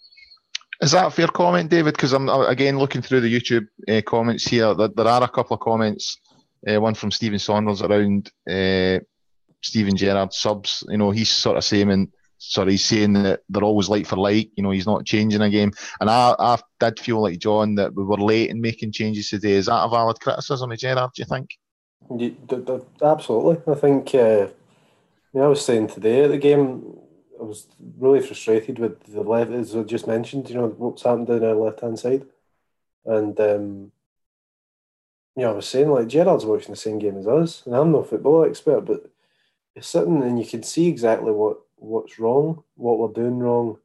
[0.81, 1.94] Is that a fair comment, David?
[1.94, 4.75] Because I'm again looking through the YouTube uh, comments here.
[4.75, 6.18] There, there, are a couple of comments.
[6.66, 8.99] Uh, one from Stephen Saunders around uh,
[9.62, 10.85] Steven Gerrard subs.
[10.88, 12.11] You know, he's sort of saying,
[12.52, 14.50] sorry, saying that they're always like for like.
[14.57, 15.72] You know, he's not changing a game.
[16.00, 19.52] And I, I did feel like John that we were late in making changes today.
[19.52, 21.11] Is that a valid criticism of Gerrard?
[21.14, 21.50] Do you think?
[22.16, 23.72] Yeah, absolutely.
[23.72, 24.14] I think.
[24.14, 24.48] Uh,
[25.37, 26.96] I was saying today at the game
[27.40, 27.66] I was
[27.98, 31.54] really frustrated with the left, as I just mentioned, you know, what's happened down our
[31.54, 32.24] left hand side.
[33.04, 33.92] And, um,
[35.37, 37.90] you know, I was saying, like, Gerrard's watching the same game as us, and I'm
[37.90, 39.11] no football expert, but
[39.80, 43.79] sitting and you can see exactly what, what's wrong, what we're doing wrong.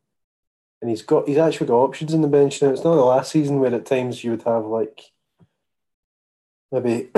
[0.81, 2.69] And he's got, he's actually got options in the bench now.
[2.69, 5.01] It's not the last season where at times you would have, like,
[6.71, 7.09] maybe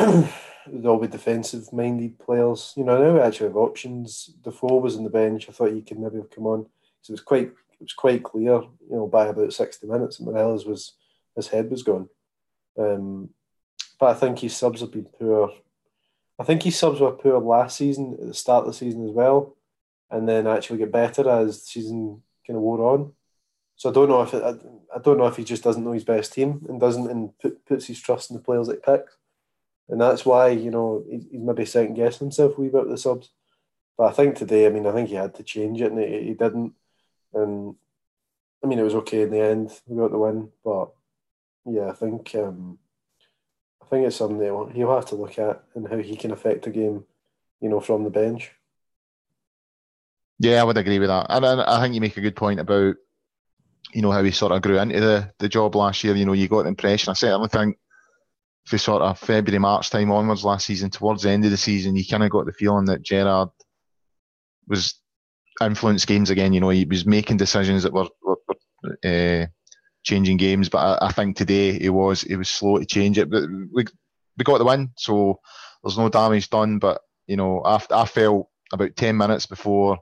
[0.86, 2.74] all be defensive minded players.
[2.76, 4.32] You know, now we actually have options.
[4.44, 5.48] Defoe was on the bench.
[5.48, 6.66] I thought he could maybe have come on.
[7.02, 10.26] So it was quite it was quite clear, you know, by about sixty minutes that
[10.26, 10.94] Morelos was
[11.36, 12.10] his head was gone.
[12.78, 13.30] Um,
[14.00, 15.52] but I think his subs have been poor.
[16.40, 19.12] I think his subs were poor last season at the start of the season as
[19.12, 19.56] well,
[20.12, 23.14] and then actually get better as the season kind of wore on.
[23.76, 24.56] So I don't know if it, I,
[24.96, 27.66] I don't know if he just doesn't know his best team and doesn't and put,
[27.66, 29.18] puts his trust in the players that he picks
[29.92, 32.98] and that's why you know he's maybe second guessing himself a wee bit with the
[32.98, 33.30] subs.
[33.98, 36.30] But I think today, I mean, I think he had to change it, and he,
[36.30, 36.74] he didn't.
[37.34, 37.76] And
[38.64, 39.72] I mean, it was okay in the end.
[39.86, 40.92] We got the win, but
[41.66, 42.80] yeah, I think um,
[43.84, 44.40] I think it's something
[44.74, 47.04] he'll have to look at and how he can affect the game
[47.62, 48.52] you know, from the bench.
[50.42, 51.28] Yeah, I would agree with that.
[51.30, 52.96] And I, I think you make a good point about,
[53.94, 56.16] you know, how he sort of grew into the, the job last year.
[56.16, 57.12] You know, you got the impression.
[57.12, 57.78] I certainly think
[58.66, 61.96] for sort of February, March time onwards last season, towards the end of the season,
[61.96, 63.50] you kind of got the feeling that Gerrard
[64.68, 64.96] was
[65.62, 66.54] influenced games again.
[66.54, 68.38] You know, he was making decisions that were, were,
[68.84, 69.46] were uh,
[70.02, 70.70] changing games.
[70.70, 73.30] But I, I, think today he was he was slow to change it.
[73.30, 73.86] But we
[74.38, 75.40] we got the win, so
[75.84, 76.80] there's no damage done.
[76.80, 80.00] But you know, after I felt about ten minutes before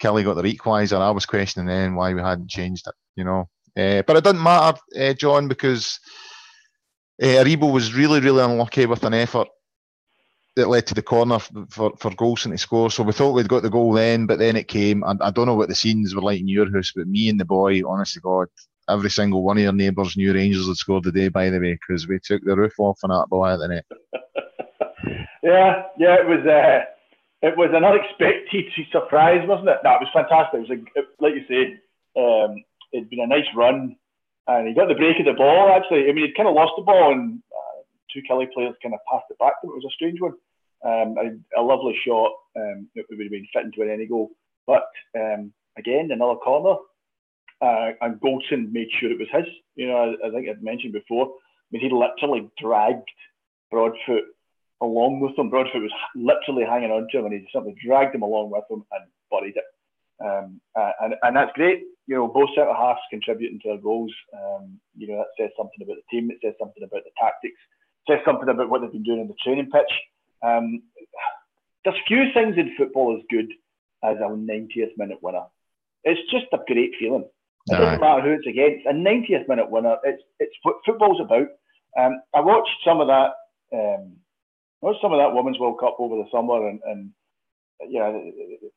[0.00, 2.94] Killie got the equaliser, I was questioning then why we hadn't changed it.
[3.16, 5.98] You know, uh, but it doesn't matter, uh, John, because
[7.22, 9.48] uh, Aribo was really really unlucky with an effort
[10.58, 12.90] that led to the corner for, for Goldson to score.
[12.90, 15.04] So we thought we'd got the goal then, but then it came.
[15.04, 17.38] And I don't know what the scenes were like in your house, but me and
[17.38, 18.48] the boy, honest to God,
[18.88, 21.74] every single one of your neighbours knew Rangers had scored the day, by the way,
[21.74, 23.86] because we took the roof off on that ball at the net.
[25.44, 26.44] yeah, yeah, it was.
[26.44, 26.80] Uh,
[27.42, 29.78] it was an unexpected surprise, wasn't it?
[29.84, 30.60] No, it was fantastic.
[30.60, 31.78] It was a, like you say,
[32.18, 32.62] um,
[32.92, 33.96] it'd been a nice run,
[34.46, 35.70] and he got the break of the ball.
[35.70, 37.82] Actually, I mean, he'd kind of lost the ball, and uh,
[38.12, 39.72] two Killie players kind of passed it back to him.
[39.72, 40.34] It was a strange one.
[40.84, 42.30] Um, a, a, lovely shot.
[42.56, 44.30] Um, it would have been fitting to an any goal,
[44.66, 44.86] but
[45.18, 46.76] um, again, another corner
[47.60, 49.52] uh, and Goldson made sure it was his.
[49.74, 51.26] You know, I, I think I'd mentioned before.
[51.26, 51.30] I
[51.70, 53.08] mean, he literally dragged
[53.70, 54.24] Broadfoot
[54.80, 55.50] along with him.
[55.50, 58.64] Broadfoot was literally hanging on to him, and he just simply dragged him along with
[58.70, 59.64] him and buried it.
[60.24, 61.82] Um, uh, and, and that's great.
[62.06, 64.12] You know, both centre halves contributing to their goals.
[64.34, 66.30] Um, you know, that says something about the team.
[66.30, 67.58] It says something about the tactics.
[68.06, 69.92] It says something about what they've been doing in the training pitch.
[70.42, 70.82] Um,
[71.84, 73.50] there's few things in football as good
[74.02, 75.44] as a 90th minute winner.
[76.04, 77.28] It's just a great feeling.
[77.66, 78.86] It doesn't matter who it's against.
[78.86, 79.96] A 90th minute winner.
[80.04, 81.48] It's it's what football's about.
[81.98, 83.32] Um, I watched some of that.
[83.72, 84.16] Um,
[84.80, 87.10] watched some of that Women's World Cup over the summer, and, and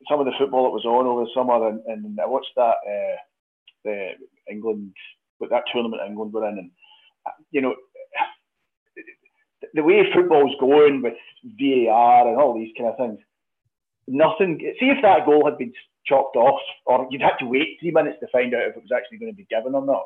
[0.09, 2.75] some of the football that was on over the summer, and, and I watched that
[2.85, 3.17] uh,
[3.83, 4.11] the
[4.49, 4.93] England,
[5.39, 6.71] with that tournament England were in, and
[7.51, 7.75] you know,
[9.73, 13.19] the way football's going with VAR and all these kind of things,
[14.07, 14.59] nothing.
[14.79, 15.73] See if that goal had been
[16.05, 18.91] chopped off, or you'd had to wait three minutes to find out if it was
[18.95, 20.05] actually going to be given or not.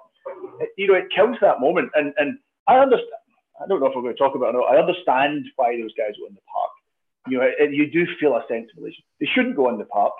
[0.59, 1.89] It, you know, it kills that moment.
[1.95, 2.37] And and
[2.67, 3.24] I understand.
[3.61, 4.57] I don't know if we're going to talk about it.
[4.57, 4.75] Or not.
[4.75, 6.71] I understand why those guys were in the park.
[7.27, 9.03] You know, you do feel a sense of relation.
[9.19, 10.13] They shouldn't go in the park.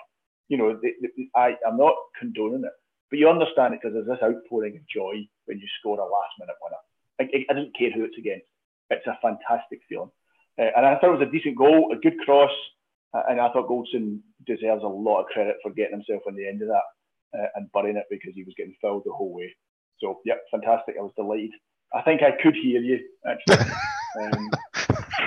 [0.48, 2.72] You know, they, they, I I'm not condoning it,
[3.10, 6.34] but you understand it because there's this outpouring of joy when you score a last
[6.38, 6.82] minute winner.
[7.20, 8.46] I, I, don't care who it's against.
[8.90, 10.10] It's a fantastic feeling.
[10.58, 12.50] Uh, and I thought it was a decent goal, a good cross,
[13.28, 16.62] and I thought Goldson deserves a lot of credit for getting himself on the end
[16.62, 19.54] of that uh, and burying it because he was getting fouled the whole way.
[20.00, 20.96] So, yep, fantastic.
[20.98, 21.52] I was delighted.
[21.96, 23.56] I think I could hear you actually
[24.22, 24.50] um,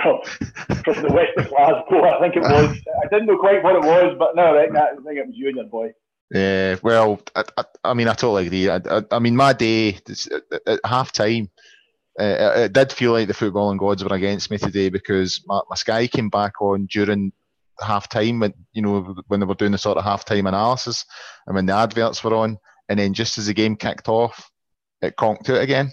[0.02, 0.20] from,
[0.84, 2.04] from the west of Glasgow.
[2.04, 2.78] I think it was.
[3.02, 5.36] I didn't know quite what it was, but no, I think, I think it was
[5.36, 5.92] you and your boy.
[6.30, 8.70] Yeah, well, I, I, I mean, I totally agree.
[8.70, 10.28] I, I, mean, my day at,
[10.66, 11.50] at half time,
[12.20, 15.74] uh, it did feel like the footballing gods were against me today because my, my
[15.74, 17.32] Sky came back on during
[17.80, 21.04] half time when you know when they were doing the sort of half time analysis
[21.46, 22.58] and when the adverts were on
[22.90, 24.50] and then just as the game kicked off
[25.00, 25.90] it conked out again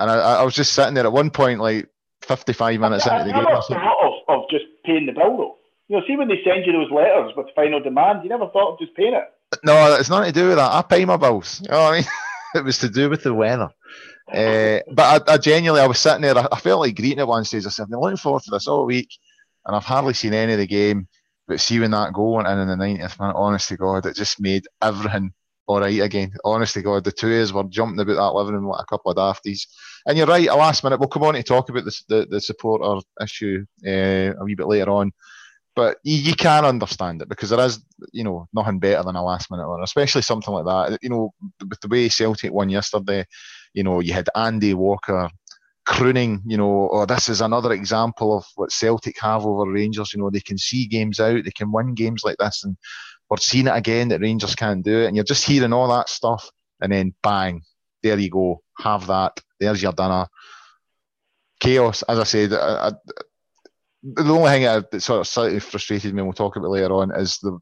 [0.00, 1.88] and I, I was just sitting there at one point like
[2.22, 5.56] 55 minutes I, into the game I thought of, of just paying the bill though
[5.88, 8.74] you know see when they send you those letters with final demands you never thought
[8.74, 9.24] of just paying it
[9.64, 11.96] no it's nothing to do with that I pay my bills you know what I
[11.98, 12.06] mean
[12.56, 13.70] it was to do with the weather
[14.32, 17.28] uh, but I, I, genuinely I was sitting there I, I felt like greeting at
[17.28, 19.10] one stage I said I've been looking forward to this all week
[19.66, 21.08] and I've hardly seen any of the game.
[21.46, 24.40] But seeing that goal went in in the 90th minute, honest to God, it just
[24.40, 25.32] made everything
[25.66, 26.32] all right again.
[26.44, 28.86] Honest to God, the two of us were jumping about that living room like a
[28.86, 29.66] couple of dafties.
[30.06, 32.40] And you're right, a last minute, we'll come on to talk about this, the, the
[32.40, 35.12] supporter issue uh, a wee bit later on.
[35.76, 37.82] But you, you, can understand it because there is,
[38.12, 40.98] you know, nothing better than a last minute one, especially something like that.
[41.00, 41.34] You know,
[41.68, 43.24] with the way Celtic won yesterday,
[43.72, 45.30] you know, you had Andy Walker,
[45.86, 50.12] crooning, you know, or oh, this is another example of what Celtic have over Rangers.
[50.12, 52.76] You know, they can see games out, they can win games like this, and
[53.28, 55.06] we're seeing it again that Rangers can't do it.
[55.06, 57.62] And you're just hearing all that stuff, and then bang,
[58.02, 59.40] there you go, have that.
[59.58, 60.26] There's your dinner.
[61.60, 62.52] Chaos, as I said.
[62.52, 63.22] Uh, uh, I, I,
[64.02, 67.14] the only thing that sort of slightly frustrated me, and we'll talk about later on,
[67.14, 67.58] is the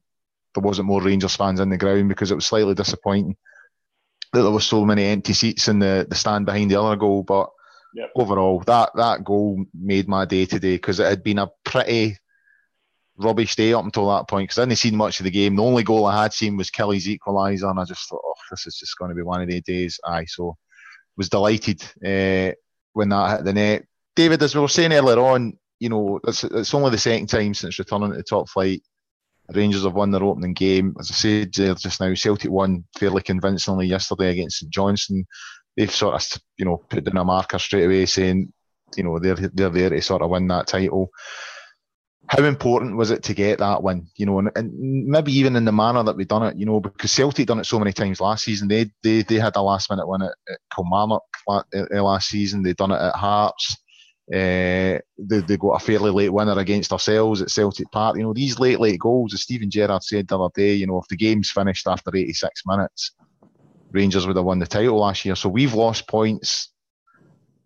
[0.54, 3.36] there wasn't more Rangers fans in the ground because it was slightly disappointing
[4.32, 7.22] that there was so many empty seats in the, the stand behind the other goal.
[7.22, 7.50] But
[7.94, 8.10] Yep.
[8.16, 12.16] Overall, that that goal made my day today because it had been a pretty
[13.18, 15.56] rubbish day up until that point because I hadn't seen much of the game.
[15.56, 18.66] The only goal I had seen was Killie's equaliser, and I just thought, oh, this
[18.66, 19.98] is just going to be one of the days.
[20.04, 20.56] Aye, so
[21.16, 22.54] was delighted uh,
[22.92, 23.84] when that hit the net.
[24.14, 27.54] David, as we were saying earlier on, you know, it's, it's only the second time
[27.54, 28.82] since returning to the top flight.
[29.52, 30.94] Rangers have won their opening game.
[31.00, 35.26] As I said just now, Celtic won fairly convincingly yesterday against St.
[35.76, 38.52] They've sort of, you know, put in a marker straight away saying,
[38.96, 41.10] you know, they're they're there to sort of win that title
[42.28, 44.06] how important was it to get that win?
[44.16, 46.78] You know, and, and, maybe even in the manner that we done it, you know,
[46.78, 48.68] because Celtic done it so many times last season.
[48.68, 52.62] They they they had a last minute win at, at Kilmarnock last season.
[52.62, 53.78] They done it at Hearts.
[54.30, 58.18] Uh, they, they got a fairly late winner against ourselves at Celtic Park.
[58.18, 60.98] You know, these late, late goals, as Steven Gerrard said the other day, you know,
[60.98, 63.12] if the game's finished after 86 minutes,
[63.90, 65.34] Rangers would have won the title last year.
[65.34, 66.70] So we've lost points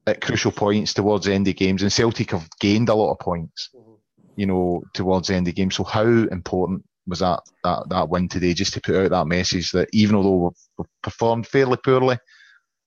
[0.06, 3.18] at crucial points towards the end of games, and Celtic have gained a lot of
[3.18, 3.70] points.
[3.74, 3.91] Mm-hmm
[4.36, 5.70] you know, towards the end of the game.
[5.70, 9.72] So how important was that that that win today, just to put out that message
[9.72, 12.18] that even although we've, performed fairly poorly,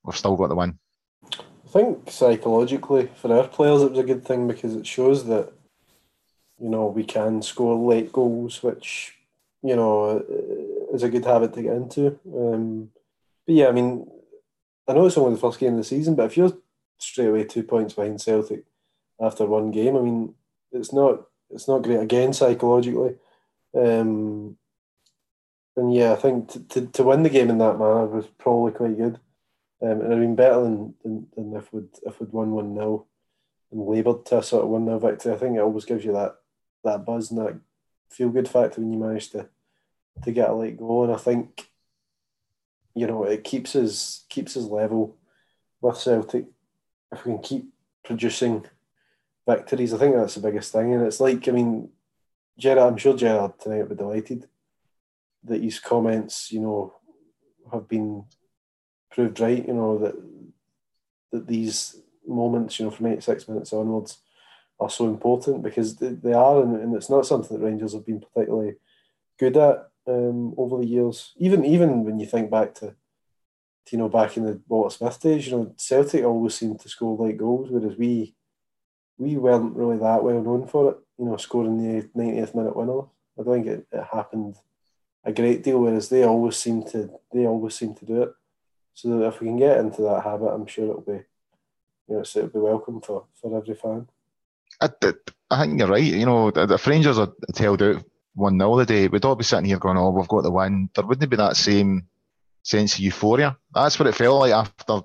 [0.04, 0.78] we've still got the win.
[1.32, 5.52] I think psychologically for our players it was a good thing because it shows that
[6.58, 9.14] you know we can score late goals, which
[9.62, 10.24] you know
[10.92, 12.18] is a good habit to get into.
[12.34, 12.90] Um,
[13.46, 14.10] but yeah, I mean,
[14.88, 16.56] I know it's only the first game of the season, but if you're
[16.98, 18.64] straight away two points behind Celtic
[19.20, 20.34] after one game, I mean,
[20.72, 23.16] it's not it's not great again psychologically.
[23.74, 24.56] Um,
[25.76, 28.72] and yeah, I think to, to, to win the game in that manner was probably
[28.72, 29.20] quite good.
[29.82, 33.06] Um, and I mean better than, than, than if we'd if we'd won one 0
[33.70, 35.32] and laboured to a sort of one 0 victory.
[35.32, 36.36] I think it always gives you that
[36.84, 37.60] that buzz and that
[38.08, 39.48] feel good factor when you manage to
[40.24, 41.04] to get a late goal.
[41.04, 41.68] And I think
[42.94, 45.16] you know it keeps us keeps us level
[45.82, 46.46] with Celtic
[47.12, 47.66] if we can keep
[48.02, 48.64] producing
[49.46, 49.94] victories.
[49.94, 51.90] I think that's the biggest thing, and it's like I mean,
[52.58, 52.92] Gerrard.
[52.92, 54.48] I'm sure Gerrard tonight would be delighted
[55.44, 56.94] that his comments, you know,
[57.72, 58.24] have been
[59.10, 59.66] proved right.
[59.66, 60.14] You know that
[61.32, 64.18] that these moments, you know, from 86 minutes onwards,
[64.78, 68.20] are so important because they, are, and, and it's not something that Rangers have been
[68.20, 68.74] particularly
[69.38, 71.32] good at um, over the years.
[71.38, 72.96] Even even when you think back to, to
[73.92, 77.16] you know, back in the Walter Smith days, you know, Celtic always seemed to score
[77.16, 78.34] late goals, whereas we
[79.18, 83.02] we weren't really that well known for it, you know, scoring the 90th minute winner.
[83.38, 84.56] I don't think it, it happened
[85.24, 88.34] a great deal, whereas they always seem to they always seem to do it.
[88.94, 91.24] So if we can get into that habit, I'm sure it'll be,
[92.08, 94.08] you know, it'll be welcome for, for every fan.
[94.80, 94.88] I,
[95.50, 96.02] I think you're right.
[96.02, 98.04] You know, if Rangers are held out
[98.34, 100.88] one 0 the day, we'd all be sitting here going, "Oh, we've got the win."
[100.94, 102.06] There wouldn't be that same
[102.62, 103.56] sense of euphoria.
[103.74, 105.00] That's what it felt like after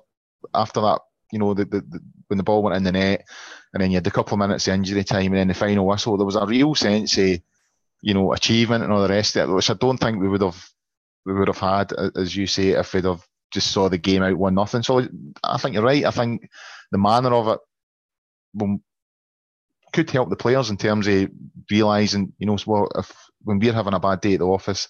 [0.54, 1.00] after that.
[1.32, 3.26] You know, the, the, the when the ball went in the net,
[3.72, 5.86] and then you had a couple of minutes of injury time, and then the final
[5.86, 6.16] whistle.
[6.16, 7.40] There was a real sense of,
[8.02, 10.42] you know, achievement and all the rest of it, which I don't think we would
[10.42, 10.62] have
[11.24, 14.36] we would have had, as you say, if we'd have just saw the game out
[14.36, 14.82] one nothing.
[14.82, 15.06] So
[15.44, 16.04] I think you're right.
[16.04, 16.48] I think
[16.90, 18.80] the manner of it
[19.92, 21.30] could help the players in terms of
[21.70, 24.88] realizing, you know, well, if when we're having a bad day at the office,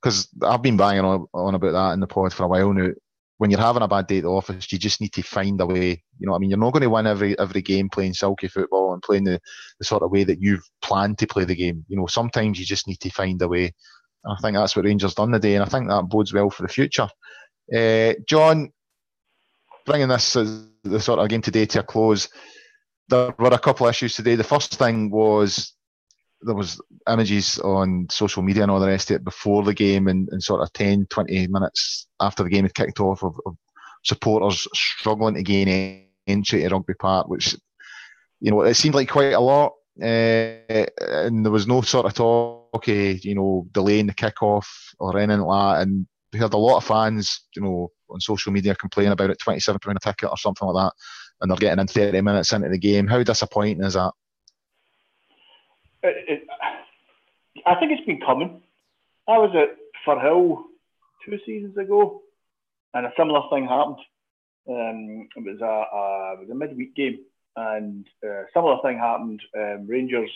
[0.00, 2.90] because I've been banging on, on about that in the pod for a while now
[3.38, 5.66] when you're having a bad day at the office, you just need to find a
[5.66, 6.02] way.
[6.18, 8.92] You know, I mean, you're not going to win every every game playing silky football
[8.92, 9.40] and playing the,
[9.78, 11.84] the sort of way that you've planned to play the game.
[11.88, 13.72] You know, sometimes you just need to find a way.
[14.24, 16.62] And I think that's what Rangers done today, and I think that bodes well for
[16.62, 17.08] the future.
[17.74, 18.72] Uh, John,
[19.86, 22.28] bringing this the sort of game today to a close,
[23.08, 24.34] there were a couple of issues today.
[24.34, 25.74] The first thing was
[26.42, 30.08] there was images on social media and all the rest of it before the game
[30.08, 33.56] and, and sort of 10, 20 minutes after the game had kicked off of, of
[34.04, 37.56] supporters struggling to gain entry to Rugby Park, which,
[38.40, 39.72] you know, it seemed like quite a lot.
[40.00, 45.18] Uh, and there was no sort of talk, of, you know, delaying the kick-off or
[45.18, 45.82] anything like that.
[45.82, 49.40] And we heard a lot of fans, you know, on social media complaining about it,
[49.44, 50.92] £27 a ticket or something like that,
[51.40, 53.06] and they're getting in 30 minutes into the game.
[53.06, 54.12] How disappointing is that?
[56.16, 56.48] It, it,
[57.66, 58.60] I think it's been coming.
[59.26, 60.62] I was at Firhill
[61.24, 62.22] two seasons ago,
[62.94, 63.98] and a similar thing happened.
[64.68, 67.18] Um, it was a, a, it was a midweek game,
[67.56, 69.40] and a similar thing happened.
[69.56, 70.30] Um, Rangers,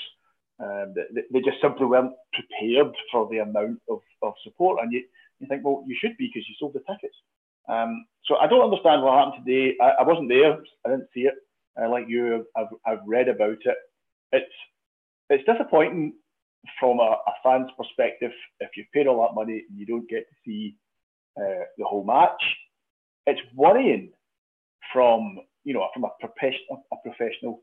[0.60, 5.04] um, they, they, just simply weren't prepared for the amount of, of support, and you,
[5.38, 7.16] you think, well, you should be because you sold the tickets.
[7.68, 9.76] Um, so I don't understand what happened today.
[9.80, 10.58] I, I wasn't there.
[10.84, 11.34] I didn't see it.
[11.80, 13.76] Uh, like you, I've, I've read about it.
[14.32, 14.52] It's
[15.32, 16.14] it's disappointing
[16.78, 18.30] from a, a, fan's perspective
[18.60, 20.76] if you've paid all that money and you don't get to see
[21.36, 22.42] uh, the whole match.
[23.26, 24.12] It's worrying
[24.92, 27.62] from you know from a professional a professional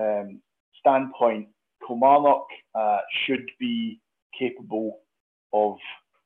[0.00, 0.40] um,
[0.78, 1.48] standpoint.
[1.86, 4.00] Kilmarnock uh, should be
[4.38, 5.00] capable
[5.52, 5.76] of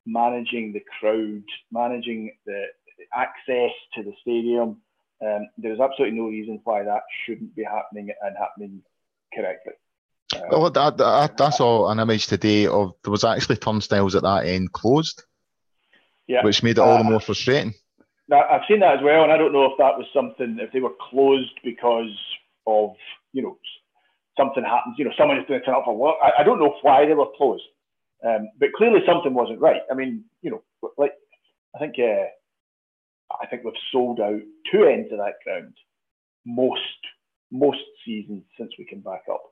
[0.06, 2.64] managing the crowd, managing the
[3.14, 4.80] access to the stadium.
[5.24, 8.82] Um, there's absolutely no reason why that shouldn't be happening and happening
[9.34, 9.72] correctly.
[10.50, 14.46] Well, that, that, that's all an image today of there was actually turnstiles at that
[14.46, 15.22] end closed,
[16.26, 17.74] yeah, which made it all the more frustrating.
[18.28, 20.72] Now, I've seen that as well, and I don't know if that was something if
[20.72, 22.16] they were closed because
[22.66, 22.94] of
[23.32, 23.58] you know
[24.36, 26.16] something happens, you know, someone is going to turn up for work.
[26.22, 27.62] I, I don't know why they were closed,
[28.26, 29.82] um, but clearly something wasn't right.
[29.90, 30.62] I mean, you know,
[30.98, 31.12] like
[31.74, 32.26] I think uh,
[33.42, 35.74] I think we've sold out two ends of that ground
[36.46, 36.80] most
[37.50, 39.42] most seasons since we came back up,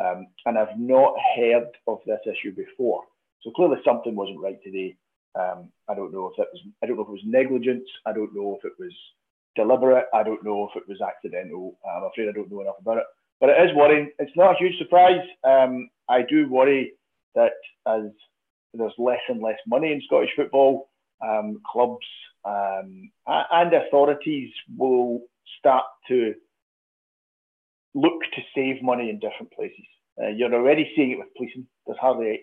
[0.00, 3.02] um, and I've not heard of this issue before.
[3.42, 4.96] So clearly something wasn't right today.
[5.38, 7.84] Um, I don't know if it was I don't know if it was negligence.
[8.06, 8.92] I don't know if it was
[9.54, 10.06] deliberate.
[10.14, 11.78] I don't know if it was accidental.
[11.88, 13.04] I'm afraid I don't know enough about it.
[13.40, 14.10] But it is worrying.
[14.18, 15.20] It's not a huge surprise.
[15.44, 16.94] Um, I do worry
[17.34, 17.52] that
[17.86, 18.10] as
[18.74, 20.90] there's less and less money in Scottish football,
[21.24, 22.06] um, clubs
[22.44, 25.22] um, and authorities will
[25.58, 26.34] start to
[28.00, 29.84] look to save money in different places.
[30.20, 31.66] Uh, you're already seeing it with policing.
[31.86, 32.40] There's hardly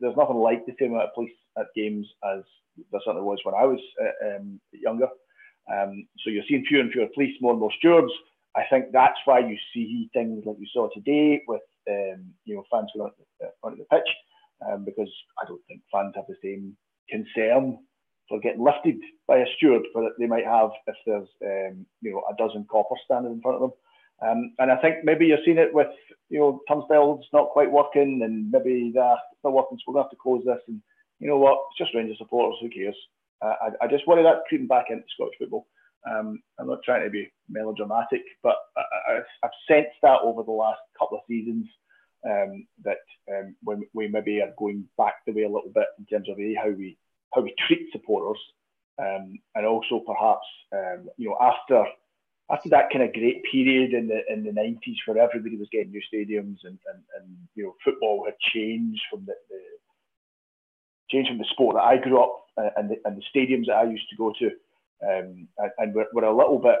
[0.00, 2.42] there's nothing like the same amount of police at games as
[2.90, 5.08] there certainly was when I was uh, um, younger.
[5.70, 8.12] Um, so you're seeing fewer and fewer police, more and more stewards.
[8.56, 12.64] I think that's why you see things like you saw today with um, you know
[12.70, 13.12] fans going
[13.62, 14.08] onto the pitch,
[14.66, 15.10] um, because
[15.42, 16.76] I don't think fans have the same
[17.10, 17.78] concern
[18.28, 22.22] for getting lifted by a steward that they might have if there's um, you know
[22.30, 23.72] a dozen coppers standing in front of them.
[24.20, 25.88] Um, and I think maybe you're seeing it with
[26.28, 30.08] you know turnstiles not quite working, and maybe that's not working, so we're going to
[30.08, 30.62] have to close this.
[30.66, 30.80] And
[31.20, 31.58] you know what?
[31.70, 32.58] It's just Rangers supporters.
[32.60, 32.96] Who cares?
[33.40, 35.68] Uh, I, I, just worry that creeping back into Scottish football.
[36.10, 40.80] Um, I'm not trying to be melodramatic, but I, have sensed that over the last
[40.98, 41.66] couple of seasons
[42.28, 42.98] um, that
[43.30, 46.38] um, we, we, maybe are going back the way a little bit in terms of
[46.38, 46.98] a, how we
[47.34, 48.40] how we treat supporters,
[48.98, 51.84] um, and also perhaps um, you know after
[52.50, 55.90] after that kind of great period in the in the 90s where everybody was getting
[55.90, 59.60] new stadiums and, and, and you know football had changed from the, the
[61.10, 63.76] changed from the sport that I grew up uh, and the, and the stadiums that
[63.76, 64.50] I used to go to
[65.02, 66.78] um, and, and we're, we're, a little bit,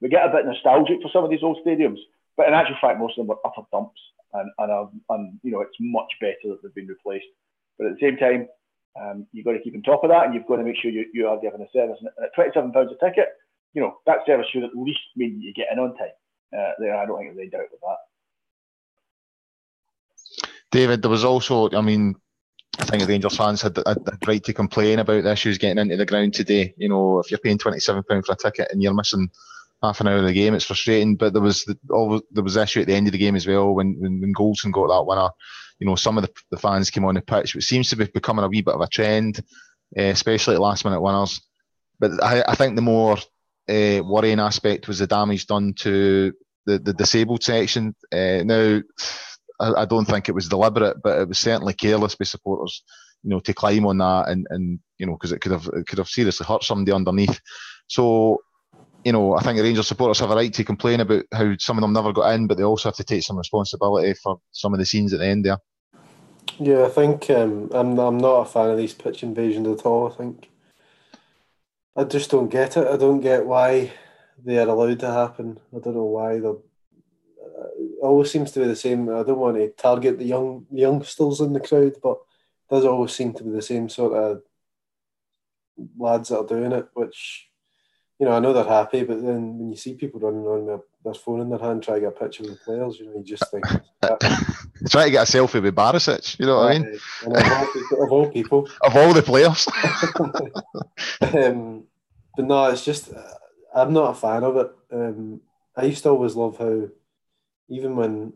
[0.00, 1.98] we get a bit nostalgic for some of these old stadiums,
[2.36, 4.00] but in actual fact, most of them were utter dumps.
[4.34, 7.26] And, and, and you know, it's much better that they've been replaced.
[7.78, 8.48] But at the same time,
[8.98, 10.90] um, you've got to keep on top of that and you've got to make sure
[10.90, 11.98] you, you are giving a service.
[12.00, 13.28] And at £27 a ticket,
[13.74, 16.08] you know, that service should at least mean you get in on time.
[16.56, 17.96] Uh, there, I don't think there's any doubt with that.
[20.70, 22.14] David, there was also, I mean,
[22.78, 25.96] I think the Rangers fans had the right to complain about the issues getting into
[25.96, 26.74] the ground today.
[26.78, 29.30] You know, if you're paying twenty seven pound for a ticket and you're missing
[29.82, 31.16] half an hour of the game, it's frustrating.
[31.16, 33.46] But there was the, all, there was issue at the end of the game as
[33.46, 35.28] well when when, when Goldson got that winner.
[35.78, 38.06] You know, some of the, the fans came on the pitch, which seems to be
[38.06, 39.40] becoming a wee bit of a trend,
[39.98, 41.42] uh, especially at last minute winners.
[42.00, 43.18] But I, I think the more
[43.68, 46.32] uh, worrying aspect was the damage done to
[46.66, 47.94] the, the disabled section.
[48.12, 48.80] Uh, now
[49.60, 52.82] I, I, don't think it was deliberate, but it was certainly careless by supporters,
[53.22, 55.86] you know, to climb on that and, and you know, because it could have it
[55.86, 57.40] could have seriously hurt somebody underneath.
[57.86, 58.38] So,
[59.04, 61.78] you know, I think the Rangers supporters have a right to complain about how some
[61.78, 64.72] of them never got in, but they also have to take some responsibility for some
[64.72, 65.58] of the scenes at the end there.
[66.58, 70.12] Yeah, I think um, I'm I'm not a fan of these pitch invasions at all.
[70.12, 70.48] I think
[71.94, 72.86] I just don't get it.
[72.86, 73.92] I don't get why
[74.42, 75.60] they are allowed to happen.
[75.74, 77.68] I don't know why they're uh,
[78.00, 79.08] always seems to be the same.
[79.08, 82.18] I don't want to target the young youngsters in the crowd, but
[82.70, 84.42] does always seem to be the same sort of
[85.98, 86.88] lads that are doing it.
[86.94, 87.48] Which
[88.22, 90.82] you know, I know they're happy, but then when you see people running on with
[91.04, 93.16] their phone in their hand trying to get a picture of the players, you know,
[93.16, 93.64] you just think.
[94.90, 97.00] trying to get a selfie with Barisic, you know what I mean?
[97.26, 99.66] Of all, of all people, of all the players.
[101.34, 101.82] um,
[102.36, 103.12] but no, it's just
[103.74, 104.70] I'm not a fan of it.
[104.92, 105.40] Um,
[105.76, 106.90] I used to always love how
[107.70, 108.34] even when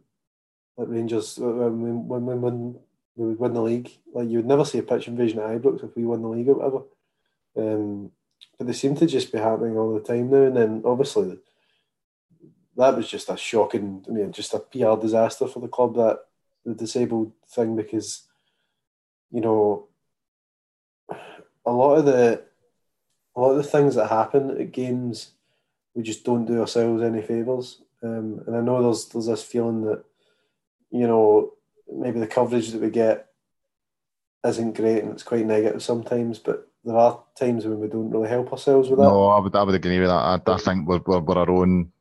[0.76, 2.78] like Rangers when when when, when
[3.14, 5.84] we would win the league, like you would never see a pitch invasion at Ibrox
[5.84, 6.82] if we won the league or whatever.
[7.56, 8.10] Um,
[8.58, 10.42] but they seem to just be happening all the time now.
[10.42, 11.38] And then obviously
[12.76, 16.20] that was just a shocking, I mean, just a PR disaster for the club that
[16.64, 18.22] the disabled thing because
[19.30, 19.86] you know
[21.64, 22.42] a lot of the
[23.36, 25.30] a lot of the things that happen at games
[25.94, 29.84] we just don't do ourselves any favors um, and I know there's there's this feeling
[29.84, 30.02] that
[30.90, 31.52] you know
[31.92, 33.28] maybe the coverage that we get
[34.44, 38.28] isn't great and it's quite negative sometimes, but there are times when we don't really
[38.28, 39.04] help ourselves with that.
[39.04, 40.14] No, I would I would agree with that.
[40.14, 41.92] I, I think we're, we're, we're our own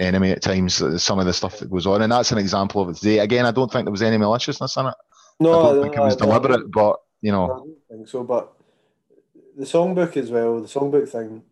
[0.00, 0.82] enemy at times.
[0.82, 3.20] Uh, some of the stuff that goes on, and that's an example of it today.
[3.20, 4.94] Again, I don't think there was any maliciousness in it.
[5.38, 8.24] No, I don't think it was deliberate, but you know, I don't think so.
[8.24, 8.52] But
[9.56, 11.44] the songbook as well, the songbook thing,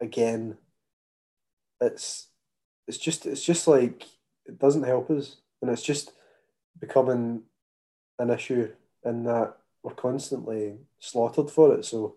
[0.00, 0.58] again,
[1.80, 2.26] it's
[2.88, 4.04] it's just it's just like
[4.46, 6.12] it doesn't help us, and it's just
[6.80, 7.42] becoming
[8.18, 8.72] an issue
[9.04, 11.84] in that we're constantly slaughtered for it.
[11.84, 12.16] So,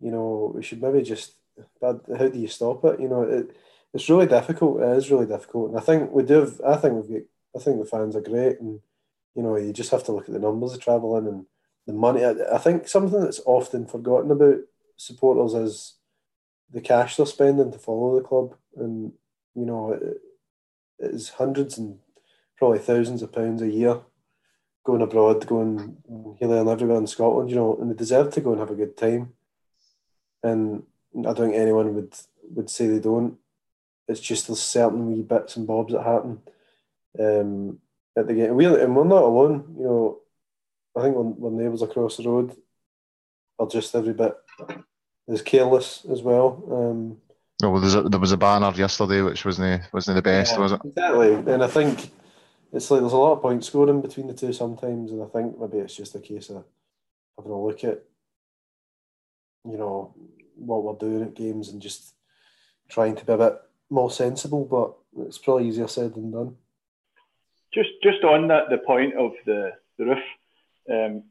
[0.00, 1.32] you know, we should maybe just.
[1.80, 3.00] But how do you stop it?
[3.00, 3.56] You know, it,
[3.94, 4.82] it's really difficult.
[4.82, 6.40] It is really difficult, and I think we do.
[6.40, 7.26] Have, I think we've got.
[7.58, 8.80] I think the fans are great, and
[9.34, 11.46] you know, you just have to look at the numbers of travelling and
[11.86, 12.24] the money.
[12.24, 14.58] I, I think something that's often forgotten about
[14.98, 15.94] supporters is
[16.70, 19.12] the cash they're spending to follow the club, and
[19.54, 20.02] you know, it,
[20.98, 21.98] it is hundreds and
[22.58, 24.00] probably thousands of pounds a year
[24.86, 25.96] going abroad, going
[26.38, 28.76] here and everywhere in Scotland, you know, and they deserve to go and have a
[28.76, 29.32] good time.
[30.42, 30.84] And
[31.18, 32.14] I don't think anyone would
[32.54, 33.36] would say they don't.
[34.08, 36.40] It's just there's certain wee bits and bobs that happen
[37.18, 37.80] um,
[38.16, 38.54] at the game.
[38.54, 39.74] we're, and we're not alone.
[39.76, 40.18] You know,
[40.96, 42.56] I think when, when neighbours across the road
[43.58, 44.36] are just every bit
[45.28, 46.62] as careless as well.
[46.70, 47.16] Um,
[47.64, 50.72] oh, well, a, there was a banner yesterday which wasn't wasn't the best, yeah, was
[50.72, 50.80] it?
[50.84, 52.12] Exactly, and I think
[52.72, 55.58] it's like there's a lot of point scoring between the two sometimes, and I think
[55.58, 56.64] maybe it's just a case of
[57.36, 58.02] having a look at
[59.64, 60.14] you know
[60.56, 62.14] what we're doing at games and just
[62.88, 63.60] trying to be a bit
[63.90, 64.64] more sensible.
[64.64, 66.56] But it's probably easier said than done.
[67.72, 70.24] Just just on that, the point of the the roof,
[70.90, 71.22] um,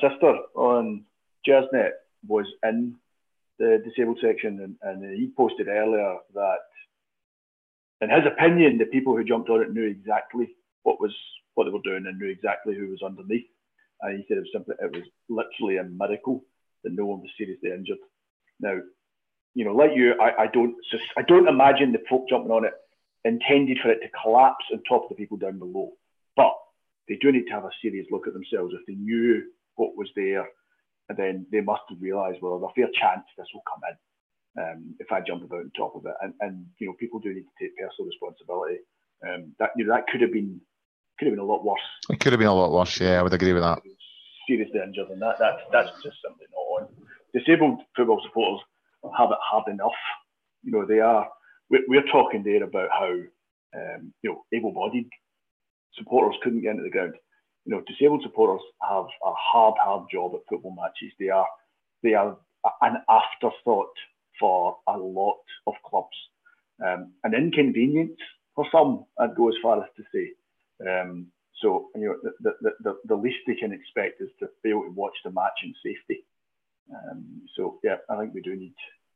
[0.00, 1.04] sister on
[1.46, 1.92] Gersnet
[2.26, 2.96] was in
[3.58, 6.58] the disabled section, and, and he posted earlier that
[8.00, 10.48] in his opinion, the people who jumped on it knew exactly
[10.82, 11.14] what was
[11.54, 13.46] what they were doing and knew exactly who was underneath.
[14.02, 16.44] And he said it was simply it was literally a miracle
[16.84, 17.98] that no one was seriously injured.
[18.60, 18.78] Now,
[19.54, 20.74] you know, like you, I, I don't
[21.16, 22.74] I don't imagine the folk jumping on it
[23.24, 25.92] intended for it to collapse on top of the people down below.
[26.36, 26.52] But
[27.08, 28.74] they do need to have a serious look at themselves.
[28.74, 29.42] If they knew
[29.76, 30.46] what was there,
[31.08, 33.96] and then they must have realised, well, there's a fair chance this will come in
[34.58, 36.14] um, if I jump about on top of it.
[36.22, 38.78] And, and you know, people do need to take personal responsibility.
[39.26, 40.60] Um, that you know, that could have been
[41.18, 41.80] could have been a lot worse.
[42.10, 43.00] It could have been a lot worse.
[43.00, 43.80] Yeah, I would agree with that.
[44.46, 46.88] Seriously injured, and that that's that's just simply not on.
[47.34, 48.60] Disabled football supporters
[49.16, 49.96] have it hard enough.
[50.62, 51.28] You know, they are.
[51.70, 55.08] We're, we're talking there about how um, you know able-bodied
[55.94, 57.14] supporters couldn't get into the ground.
[57.64, 61.12] You know, disabled supporters have a hard, hard job at football matches.
[61.18, 61.48] They are
[62.02, 62.36] they are
[62.82, 63.94] an afterthought
[64.38, 66.16] for a lot of clubs.
[66.84, 68.18] Um, an inconvenience
[68.54, 70.32] for some, I'd go as far as to say.
[70.88, 71.28] Um,
[71.62, 74.82] so you know, the, the, the, the, least they can expect is to be able
[74.82, 76.24] to watch the match in safety.
[76.92, 78.74] Um, so yeah, I think we do need,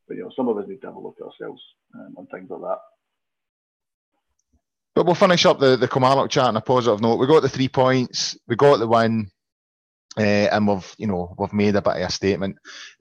[0.08, 1.62] but you know, some of us need to have a look at ourselves
[1.94, 2.78] um, and things like that.
[4.94, 7.16] But we'll finish up the, the Kilmarnock chat on a positive note.
[7.16, 9.30] We got the three points, we got the win.
[10.18, 12.56] Uh, and we've, you know, we've made a bit of a statement.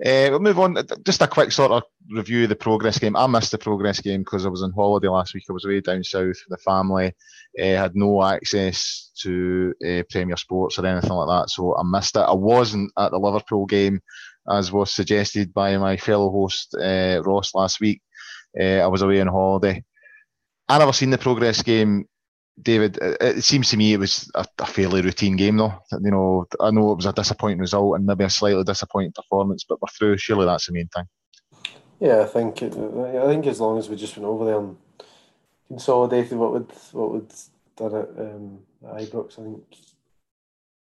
[0.05, 0.78] Uh, we'll move on.
[1.03, 3.16] Just a quick sort of review of the Progrès game.
[3.16, 5.45] I missed the Progrès game because I was on holiday last week.
[5.49, 7.16] I was away down south with the family.
[7.60, 9.74] Uh, had no access to
[10.12, 12.20] Premier Sports or anything like that, so I missed it.
[12.20, 14.01] I wasn't at the Liverpool game,
[14.49, 18.01] as was suggested by my fellow host Ross last week.
[18.62, 19.84] I was away on holiday.
[20.70, 22.05] I never seen the Progrès game
[22.62, 25.74] David, it seems to me it was a, a, fairly routine game, though.
[26.01, 29.64] You know, I know it was a disappointing result and maybe a slightly disappointing performance,
[29.68, 30.18] but we're through.
[30.18, 31.05] Surely that's the main thing.
[31.99, 34.78] Yeah, I think I think as long as we just went over there and
[35.68, 37.32] consolidated what would what would
[37.76, 39.64] done it um, at Ibrox, I think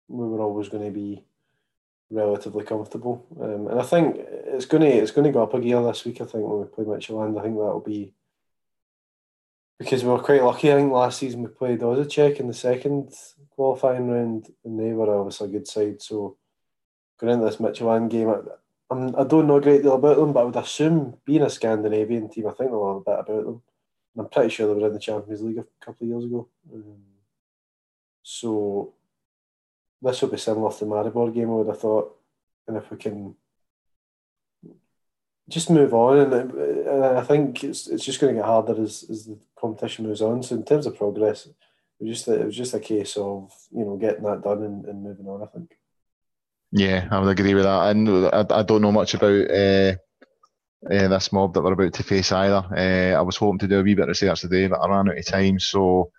[0.08, 1.24] we were always going to be
[2.10, 3.26] relatively comfortable.
[3.42, 6.06] Um, and I think it's going to it's going to go up a gear this
[6.06, 6.22] week.
[6.22, 8.14] I think when we play Midtjylland, I think that'll be
[9.78, 10.72] because we were quite lucky.
[10.72, 13.14] I think last season we played Osijek in the second
[13.52, 16.02] qualifying round, and they were obviously a good side.
[16.02, 16.38] So
[17.20, 18.38] going into this Midtjylland game, I,
[18.90, 21.50] I'm, I don't know a great deal about them, but I would assume being a
[21.50, 23.62] Scandinavian team, I think they'll have a bit about them.
[24.16, 26.48] And I'm pretty sure they were in the Champions League a couple of years ago.
[26.74, 26.98] Um,
[28.24, 28.94] so
[30.02, 32.16] this will be similar to the Maribor game, I would have thought.
[32.68, 33.36] And if we can
[35.50, 39.06] just move on, and, and I think it's it's just going to get harder as,
[39.10, 40.42] as the competition moves on.
[40.42, 41.54] So in terms of progress, it
[42.00, 44.86] was just a, it was just a case of you know getting that done and,
[44.86, 45.44] and moving on.
[45.44, 45.78] I think.
[46.72, 47.92] Yeah, I would agree with that.
[47.92, 49.96] And I, I don't know much about uh,
[50.92, 52.66] uh, this mob that we're about to face either.
[52.76, 55.10] Uh, I was hoping to do a wee bit of research today, but I ran
[55.10, 56.12] out of time, so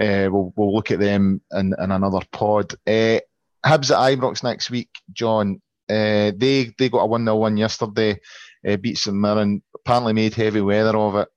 [0.00, 2.74] uh, we'll we'll look at them in, in another pod.
[2.86, 3.20] Uh,
[3.64, 5.62] Hibs at Ibrox next week, John.
[5.88, 8.18] Uh, they they got a one 0 win yesterday
[8.66, 9.62] uh, beat St Mirren.
[9.74, 11.28] Apparently made heavy weather of it.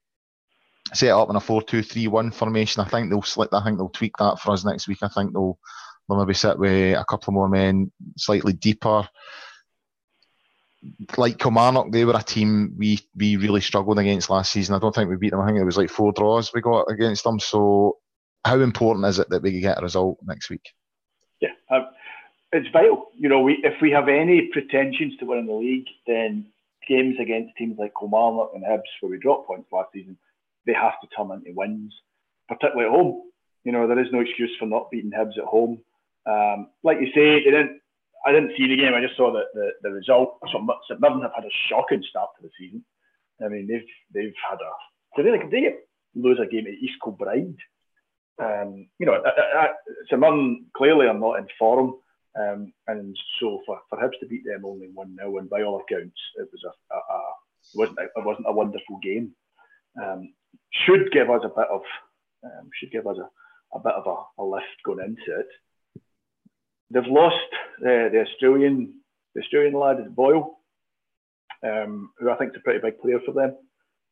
[0.93, 2.81] Set up in a 4-2-3-1 formation.
[2.81, 3.49] I think they'll slick.
[3.53, 4.99] I think they'll tweak that for us next week.
[5.01, 5.57] I think they'll
[6.07, 9.07] they'll maybe sit with a couple more men, slightly deeper.
[11.17, 14.75] Like Kilmarnock, they were a team we we really struggled against last season.
[14.75, 15.41] I don't think we beat them.
[15.41, 17.39] I think it was like four draws we got against them.
[17.39, 17.97] So
[18.45, 20.63] how important is it that we get a result next week?
[21.41, 21.87] Yeah, um,
[22.53, 23.09] it's vital.
[23.15, 26.45] You know, we if we have any pretensions to winning the league, then
[26.89, 30.17] games against teams like Kilmarnock and Hibs, where we dropped points last season,
[30.65, 31.93] they have to turn into wins,
[32.47, 33.21] particularly at home.
[33.63, 35.79] You know, there is no excuse for not beating Hibs at home.
[36.25, 37.79] Um, like you say, they didn't.
[38.25, 38.93] I didn't see the game.
[38.93, 40.39] I just saw the, the, the result.
[40.51, 40.59] So
[40.89, 42.83] St Mirren have had a shocking start to the season.
[43.43, 44.71] I mean, they've they've had a
[45.15, 45.75] they really they
[46.15, 47.55] lose a game at East Kilbride.
[48.41, 49.23] Um, you know,
[50.09, 51.93] St Mirren clearly are not in form.
[52.37, 55.81] Um, and so for, for Hibs to beat them only one 0 and by all
[55.81, 57.19] accounts, it was a, a, a
[57.73, 59.31] it wasn't a, it wasn't a wonderful game.
[60.01, 60.33] Um,
[60.85, 61.81] should give us a bit of
[62.43, 65.47] um, should give us a, a bit of a, a, lift going into it.
[66.91, 67.35] They've lost
[67.81, 68.95] uh, the Australian
[69.35, 70.59] the Australian lad is Boyle,
[71.63, 73.55] um, who I think is a pretty big player for them.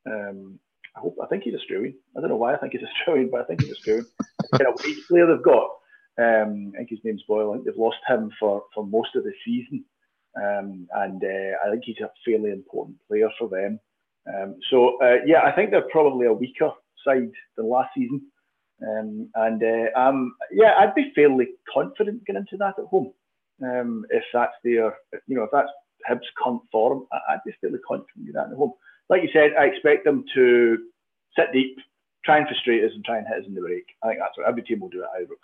[0.06, 0.60] Um,
[0.96, 1.96] I hope I think he's Australian.
[2.16, 4.06] I don't know why I think he's Australian, but I think he's Australian.
[4.54, 4.76] kind of
[5.08, 5.77] player they've got.
[6.20, 7.52] Um, I think his name's Boyle.
[7.52, 9.86] I think they've lost him for, for most of the season.
[10.36, 13.80] Um, and uh, I think he's a fairly important player for them.
[14.28, 16.72] Um, so, uh, yeah, I think they're probably a weaker
[17.06, 18.22] side than last season.
[18.82, 23.12] Um, and uh, um, yeah, I'd be fairly confident getting into that at home.
[23.64, 24.96] Um, if that's their,
[25.26, 25.70] you know, if that's
[26.08, 28.74] Hibs' current form, I'd be fairly confident getting that at home.
[29.10, 30.78] Like you said, I expect them to
[31.36, 31.78] sit deep,
[32.24, 33.86] try and frustrate us, and try and hit us in the break.
[34.04, 35.42] I think that's what every team will do at Ibrox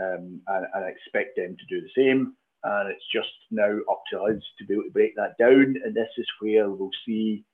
[0.00, 2.34] um, and, and I expect them to do the same.
[2.64, 5.76] And it's just now up to us to be able to break that down.
[5.84, 7.44] And this is where we'll see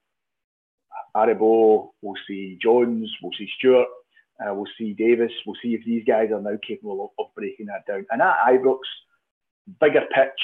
[1.16, 3.88] Aribo, we'll see Jones, we'll see Stewart,
[4.40, 7.66] uh, we'll see Davis, we'll see if these guys are now capable of, of breaking
[7.66, 8.04] that down.
[8.10, 8.80] And at Ibrox,
[9.80, 10.42] bigger pitch.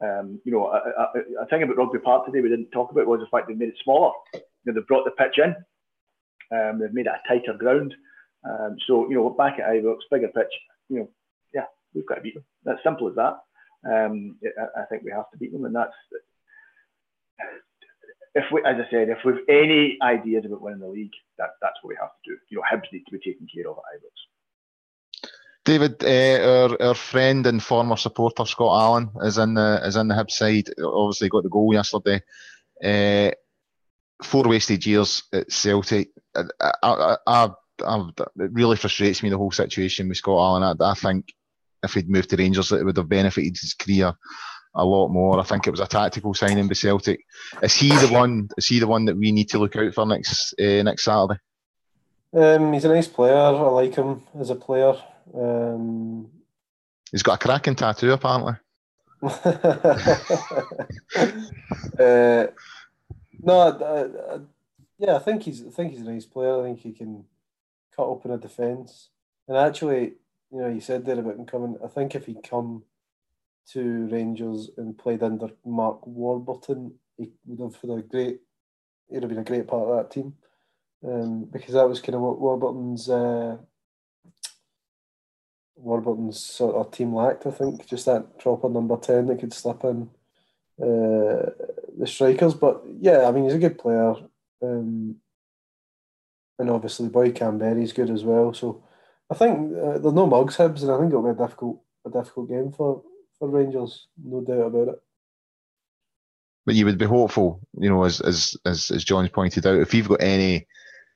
[0.00, 3.08] Um, you know, a, a, a, thing about Rugby Park today we didn't talk about
[3.08, 4.12] was the fact they made it smaller.
[4.32, 5.56] You know, they've brought the pitch in,
[6.56, 7.94] um, they've made it a tighter ground.
[8.48, 10.52] Um, so, you know, back at Ibrox, bigger pitch,
[10.88, 11.10] you know,
[11.54, 12.44] yeah, we've got to beat them.
[12.64, 13.38] That's simple as that.
[13.84, 15.94] Um, I, I think we have to beat them, and that's
[18.34, 21.74] if we, as I said, if we've any ideas about winning the league, that, that's
[21.82, 22.36] what we have to do.
[22.50, 25.30] You know, Hibs need to be taken care of at Ibrox.
[25.64, 30.08] David, uh, our, our friend and former supporter Scott Allen is in the is in
[30.08, 30.68] the Hibs side.
[30.82, 32.22] Obviously, got the goal yesterday.
[32.82, 33.32] Uh,
[34.22, 36.10] four wasted years at Celtic.
[36.34, 37.50] I, I, I,
[37.86, 40.76] I've, it really frustrates me the whole situation with Scott Allen.
[40.80, 41.32] I, I, think
[41.82, 44.14] if he'd moved to Rangers, it would have benefited his career
[44.74, 45.40] a lot more.
[45.40, 47.24] I think it was a tactical signing by Celtic.
[47.62, 48.48] Is he the one?
[48.56, 51.40] Is he the one that we need to look out for next uh, next Saturday?
[52.32, 53.36] Um, he's a nice player.
[53.36, 54.94] I like him as a player.
[55.34, 56.28] Um...
[57.10, 58.52] He's got a cracking tattoo, apparently.
[59.22, 59.32] uh,
[63.40, 64.40] no, I, I,
[64.98, 65.64] yeah, I think he's.
[65.66, 66.60] I think he's a nice player.
[66.60, 67.24] I think he can
[67.98, 69.10] cut open a defence.
[69.48, 70.12] And actually,
[70.52, 71.76] you know, you said there about him coming.
[71.84, 72.84] I think if he'd come
[73.72, 78.40] to Rangers and played under Mark Warburton, he would have had a great.
[79.10, 80.34] He'd have been a great part of that team,
[81.04, 83.56] um, because that was kind of what Warburton's uh,
[85.76, 87.46] Warburton's sort of team lacked.
[87.46, 90.10] I think just that proper number ten that could slip in
[90.80, 91.50] uh,
[91.98, 92.54] the strikers.
[92.54, 94.14] But yeah, I mean, he's a good player.
[94.62, 95.16] Um,
[96.58, 98.52] and obviously Boy Kamberi's good as well.
[98.52, 98.82] So
[99.30, 102.10] I think uh, there's no mugs Hibs, and I think it'll be a difficult a
[102.10, 103.02] difficult game for
[103.38, 105.02] for Rangers, no doubt about it.
[106.66, 109.94] But you would be hopeful, you know, as as as, as John's pointed out, if
[109.94, 110.66] you've got any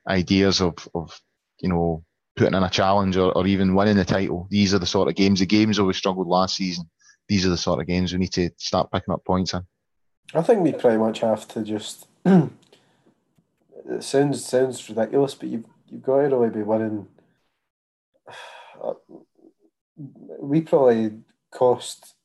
[0.07, 1.19] ideas of of
[1.59, 2.03] you know
[2.35, 5.15] putting in a challenge or, or even winning the title, these are the sort of
[5.15, 5.39] games.
[5.39, 6.89] The games where we struggled last season,
[7.27, 9.61] these are the sort of games we need to start picking up points in.
[10.33, 12.07] I think we pretty much have to just
[13.89, 17.07] it sounds sounds ridiculous, but you've you've got to really be winning.
[18.81, 18.93] Uh,
[20.39, 21.11] we probably
[21.51, 22.15] cost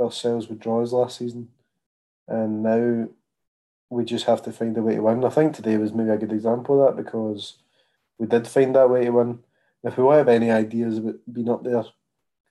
[0.00, 1.48] ourselves with draws last season,
[2.28, 3.08] and now
[3.90, 5.24] we just have to find a way to win.
[5.24, 7.58] I think today was maybe a good example of that because
[8.18, 9.38] we did find that way to win.
[9.82, 11.84] If we have any ideas about being up there,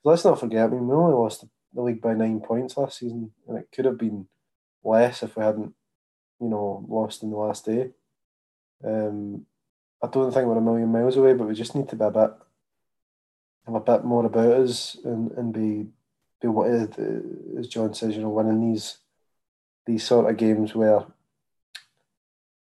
[0.03, 3.31] let's not forget, I mean, we only lost the league by nine points last season,
[3.47, 4.27] and it could have been
[4.83, 5.73] less if we hadn't,
[6.39, 7.91] you know, lost in the last day.
[8.85, 9.45] Um,
[10.01, 12.11] I don't think we're a million miles away, but we just need to be a
[12.11, 12.31] bit
[13.65, 15.87] have a bit more about us and, and be
[16.41, 16.89] be what is,
[17.57, 18.97] as John says, you know, winning these
[19.85, 21.05] these sort of games where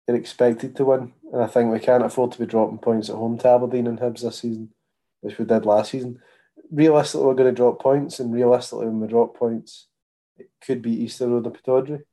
[0.08, 1.14] you're expected to win.
[1.32, 4.00] And I think we can't afford to be dropping points at home to Aberdeen and
[4.00, 4.70] Hibs this season,
[5.22, 6.20] which we did last season.
[6.72, 9.88] Realistically, we're going to drop points, and realistically, when we drop points,
[10.38, 12.04] it could be Easter Road or Pittodrie.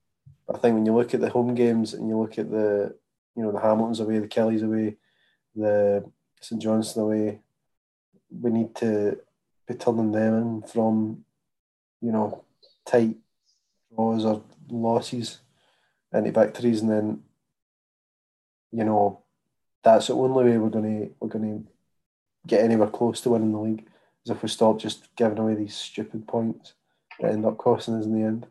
[0.48, 2.94] I think when you look at the home games and you look at the
[3.36, 4.96] you know, the Hamiltons away, the Killies away,
[5.54, 6.04] the
[6.40, 7.40] St Johnstone away,
[8.30, 9.18] we need to
[9.68, 11.24] be turning them in from,
[12.00, 12.44] you know,
[12.84, 13.16] tight
[13.94, 15.38] draws or losses
[16.12, 17.22] into victories, and then,
[18.72, 19.20] you know,
[19.82, 21.60] that's the only way we're gonna we're gonna
[22.46, 23.86] get anywhere close to winning the league.
[24.24, 26.74] Is if we stop just giving away these stupid points
[27.20, 28.46] that end up costing us in the end.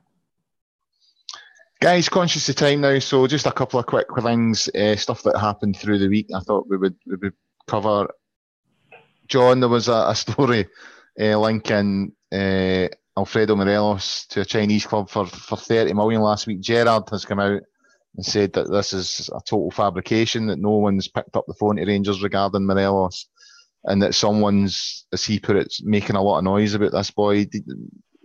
[1.86, 5.38] Guys, conscious of time now, so just a couple of quick things, uh, stuff that
[5.38, 6.26] happened through the week.
[6.36, 7.34] I thought we would we would
[7.68, 8.08] cover.
[9.28, 10.66] John, there was a, a story
[11.22, 16.60] uh, linking uh, Alfredo Morelos to a Chinese club for, for 30 million last week.
[16.60, 17.62] Gerrard has come out
[18.16, 21.76] and said that this is a total fabrication, that no one's picked up the phone
[21.76, 23.28] to Rangers regarding Morelos,
[23.84, 27.46] and that someone's, as he put it, making a lot of noise about this boy.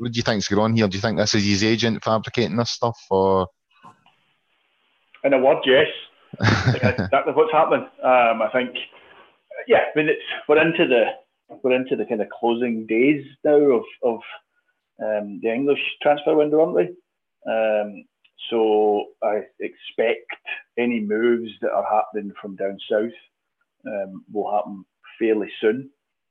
[0.01, 0.89] What do you think's going on here?
[0.89, 3.49] Do you think this is his agent fabricating this stuff, or?
[5.23, 5.89] In a word, yes.
[6.41, 7.87] exactly what's happening.
[8.03, 8.71] Um, I think,
[9.69, 9.85] yeah.
[9.95, 11.05] I mean, it's we're into the
[11.63, 14.21] we're into the kind of closing days now of of
[15.05, 17.53] um, the English transfer window, aren't we?
[17.53, 18.05] Um,
[18.49, 20.33] so I expect
[20.79, 23.13] any moves that are happening from down south
[23.87, 24.83] um, will happen
[25.19, 25.91] fairly soon.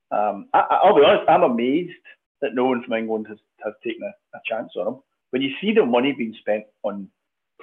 [0.10, 1.94] Um, I, will be honest, I'm amazed
[2.42, 5.00] that no one from England has, has taken a, a chance on him.
[5.32, 7.08] When you see the money being spent on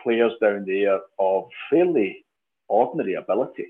[0.03, 2.25] players down there of fairly
[2.69, 3.69] ordinary ability,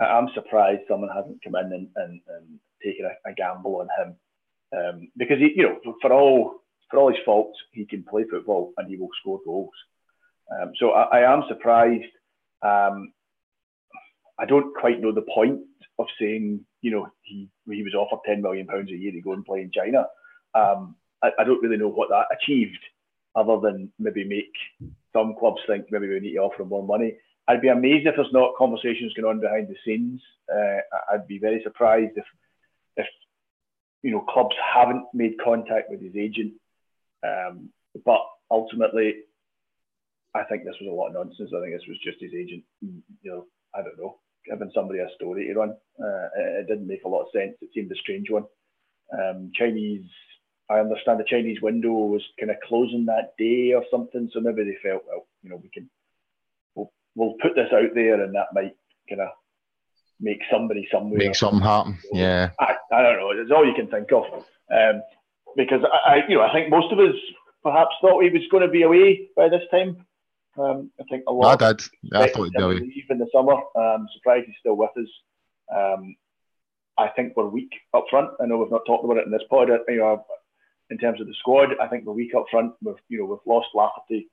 [0.00, 4.16] I'm surprised someone hasn't come in and, and, and taken a, a, gamble on him.
[4.76, 8.72] Um, because he, you know, for all for all his faults, he can play football
[8.76, 9.72] and he will score goals.
[10.52, 12.04] Um, so I, I, am surprised.
[12.62, 13.12] Um,
[14.38, 15.60] I don't quite know the point
[15.98, 19.32] of saying, you know, he he was offered ten million pounds a year to go
[19.32, 20.06] and play in China.
[21.22, 22.78] I, I, don't really know what that achieved,
[23.34, 24.52] other than maybe make
[25.12, 27.16] some clubs think maybe we need to offer him more money.
[27.48, 30.20] I'd be amazed if there's not conversations going on behind the scenes.
[30.52, 30.78] Uh,
[31.12, 32.24] I'd be very surprised if
[32.96, 33.06] if
[34.02, 36.54] you know clubs haven't made contact with his agent.
[37.22, 37.70] Um,
[38.04, 39.14] but ultimately,
[40.34, 41.50] I think this was a lot of nonsense.
[41.56, 42.64] I think this was just his agent.
[42.82, 45.70] You know, I don't know, giving somebody a story to run.
[45.98, 47.56] Uh, it didn't make a lot of sense.
[47.60, 48.44] It seemed a strange one.
[49.12, 50.04] Um, Chinese,
[50.68, 54.28] I understand the Chinese window was kind of closing that day or something.
[54.32, 55.88] So maybe they felt, well, you know, we can,
[56.74, 58.76] we'll, we'll put this out there and that might
[59.08, 59.28] kind of
[60.20, 61.18] make somebody somewhere.
[61.18, 61.98] Make something happen.
[62.12, 62.50] Yeah.
[62.58, 63.30] I, I don't know.
[63.30, 64.24] It's all you can think of.
[64.72, 65.02] Um,
[65.56, 67.14] because I, I, you know, I think most of us
[67.62, 70.04] perhaps thought he was going to be away by this time.
[70.58, 71.62] Um, I think a lot.
[71.62, 71.82] I did.
[72.02, 73.54] Yeah, I thought he'd be in the summer.
[73.76, 75.08] Um, surprised he's still with us.
[75.74, 76.16] Um,
[76.98, 78.30] I think we're weak up front.
[78.40, 79.68] I know we've not talked about it in this pod.
[79.68, 80.24] You know,
[80.90, 82.74] in terms of the squad, I think we're weak up front.
[82.82, 84.28] We've you know we've lost Lafferty,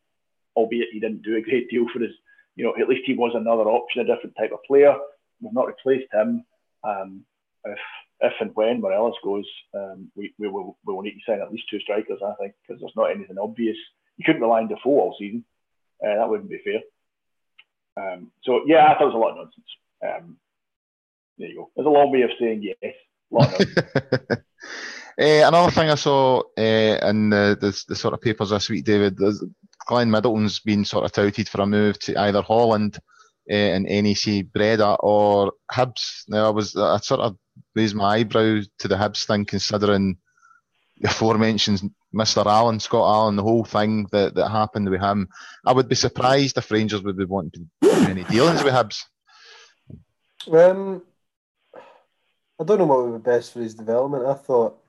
[0.55, 2.11] albeit he didn't do a great deal for us.
[2.55, 4.95] You know, at least he was another option, a different type of player.
[5.41, 6.45] We've not replaced him.
[6.83, 7.25] Um,
[7.65, 7.79] if
[8.23, 11.51] if and when Morelos goes, um, we, we, will, we will need to sign at
[11.51, 13.75] least two strikers, I think, because there's not anything obvious.
[14.17, 15.43] You couldn't rely on Defoe all season.
[16.01, 16.81] Uh, that wouldn't be fair.
[17.97, 19.65] Um, so, yeah, I thought it was a lot of nonsense.
[20.05, 20.37] Um,
[21.37, 21.71] there you go.
[21.75, 22.93] There's a long way of saying yes.
[23.39, 24.43] Uh,
[25.17, 26.61] another thing I saw uh,
[27.09, 29.17] in the, the, the, sort of papers this week, David,
[29.87, 32.99] Glenn Middleton's been sort of touted for a move to either Holland
[33.49, 36.23] uh, and NAC Breda or Hibs.
[36.27, 37.37] Now, I was I sort of
[37.75, 40.17] raised my eyebrow to the Hibs thing, considering
[40.99, 42.45] the aforementioned Mr.
[42.45, 45.27] Allan, Scott Allan, the whole thing that, that happened with him.
[45.65, 49.03] I would be surprised if Rangers would be wanting to do any dealings with Hibs.
[50.51, 51.01] Um,
[52.63, 54.25] I don't know what would be best for his development.
[54.25, 54.81] I thought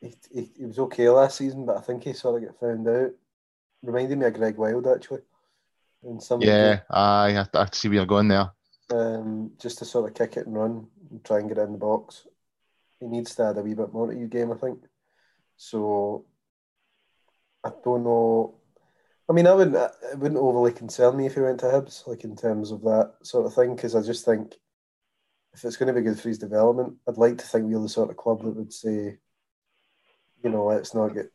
[0.00, 2.88] he, he, he was okay last season, but I think he sort of got found
[2.88, 3.10] out.
[3.82, 5.20] Reminded me of Gregg Wylde actually.
[6.02, 8.50] In some yeah, I, I see where you're going there.
[8.90, 11.78] Um, just to sort of kick it and run and try and get in the
[11.78, 12.26] box.
[13.00, 14.78] He needs to add a wee bit more to your game, I think.
[15.56, 16.24] So
[17.62, 18.54] I don't know.
[19.28, 19.76] I mean, I wouldn't.
[19.76, 23.12] It wouldn't overly concern me if he went to Hibs, like in terms of that
[23.22, 24.54] sort of thing, because I just think
[25.54, 27.88] if it's going to be good for his development, I'd like to think we're the
[27.88, 29.18] sort of club that would say,
[30.42, 31.30] you know, let's not get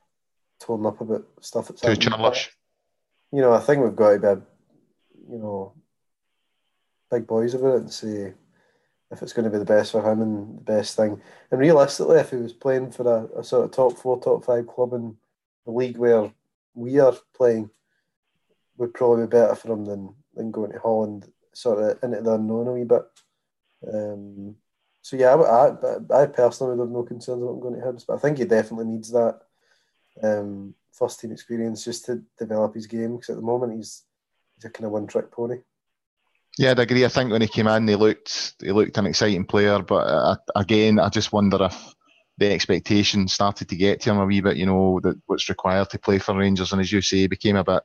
[0.60, 2.52] torn up about stuff that's too childish.
[3.32, 5.74] You know, I think we've got to be, you know,
[7.12, 8.34] big boys about it and say
[9.12, 11.22] if it's going to be the best for him and the best thing.
[11.52, 14.68] And realistically, if he was playing for a, a sort of top four, top five
[14.68, 15.16] club in
[15.66, 16.32] the league where
[16.74, 17.70] we are playing,
[18.78, 22.34] would probably be better for him than, than going to Holland, sort of into the
[22.34, 23.04] unknown a wee bit.
[23.94, 24.56] Um,
[25.02, 28.06] so yeah, I, I, I personally would have no concerns about him going to Hibs,
[28.06, 29.40] but I think he definitely needs that
[30.22, 34.04] um, first team experience just to develop his game because at the moment he's
[34.56, 35.58] he's a kind of one trick pony.
[36.58, 37.06] Yeah, I'd agree.
[37.06, 40.36] I think when he came in, he looked he looked an exciting player, but uh,
[40.56, 41.96] again, I just wonder if
[42.38, 44.58] the expectation started to get to him a wee bit.
[44.58, 47.64] You know, that what's required to play for Rangers, and as you say, became a
[47.64, 47.84] bit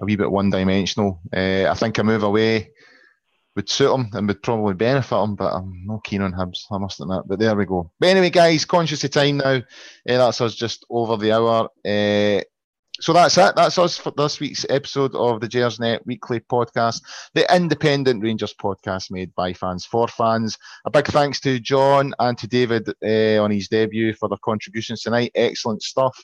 [0.00, 1.20] a wee bit one dimensional.
[1.36, 2.70] Uh, I think a move away
[3.58, 6.78] would suit him and would probably benefit him, but I'm not keen on Hibs, I
[6.78, 7.22] must admit.
[7.26, 7.90] But there we go.
[7.98, 9.56] But anyway, guys, conscious of time now.
[9.56, 9.62] Uh,
[10.06, 11.68] that's us just over the hour.
[11.84, 12.44] Uh,
[13.00, 13.56] so that's it.
[13.56, 17.02] That's us for this week's episode of the Gersnet Weekly Podcast,
[17.34, 20.56] the independent Rangers podcast made by fans for fans.
[20.84, 25.02] A big thanks to John and to David uh, on his debut for their contributions
[25.02, 25.32] tonight.
[25.34, 26.16] Excellent stuff.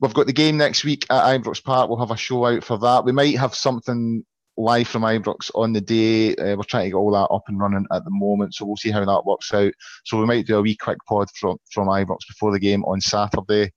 [0.00, 1.88] We've got the game next week at Ibrox Park.
[1.88, 3.06] We'll have a show out for that.
[3.06, 4.22] We might have something
[4.58, 6.34] live from Ibrox on the day.
[6.36, 8.76] Uh, we're trying to get all that up and running at the moment, so we'll
[8.76, 9.72] see how that works out.
[10.04, 13.00] So we might do a wee quick pod from, from Ibrox before the game on
[13.00, 13.72] Saturday.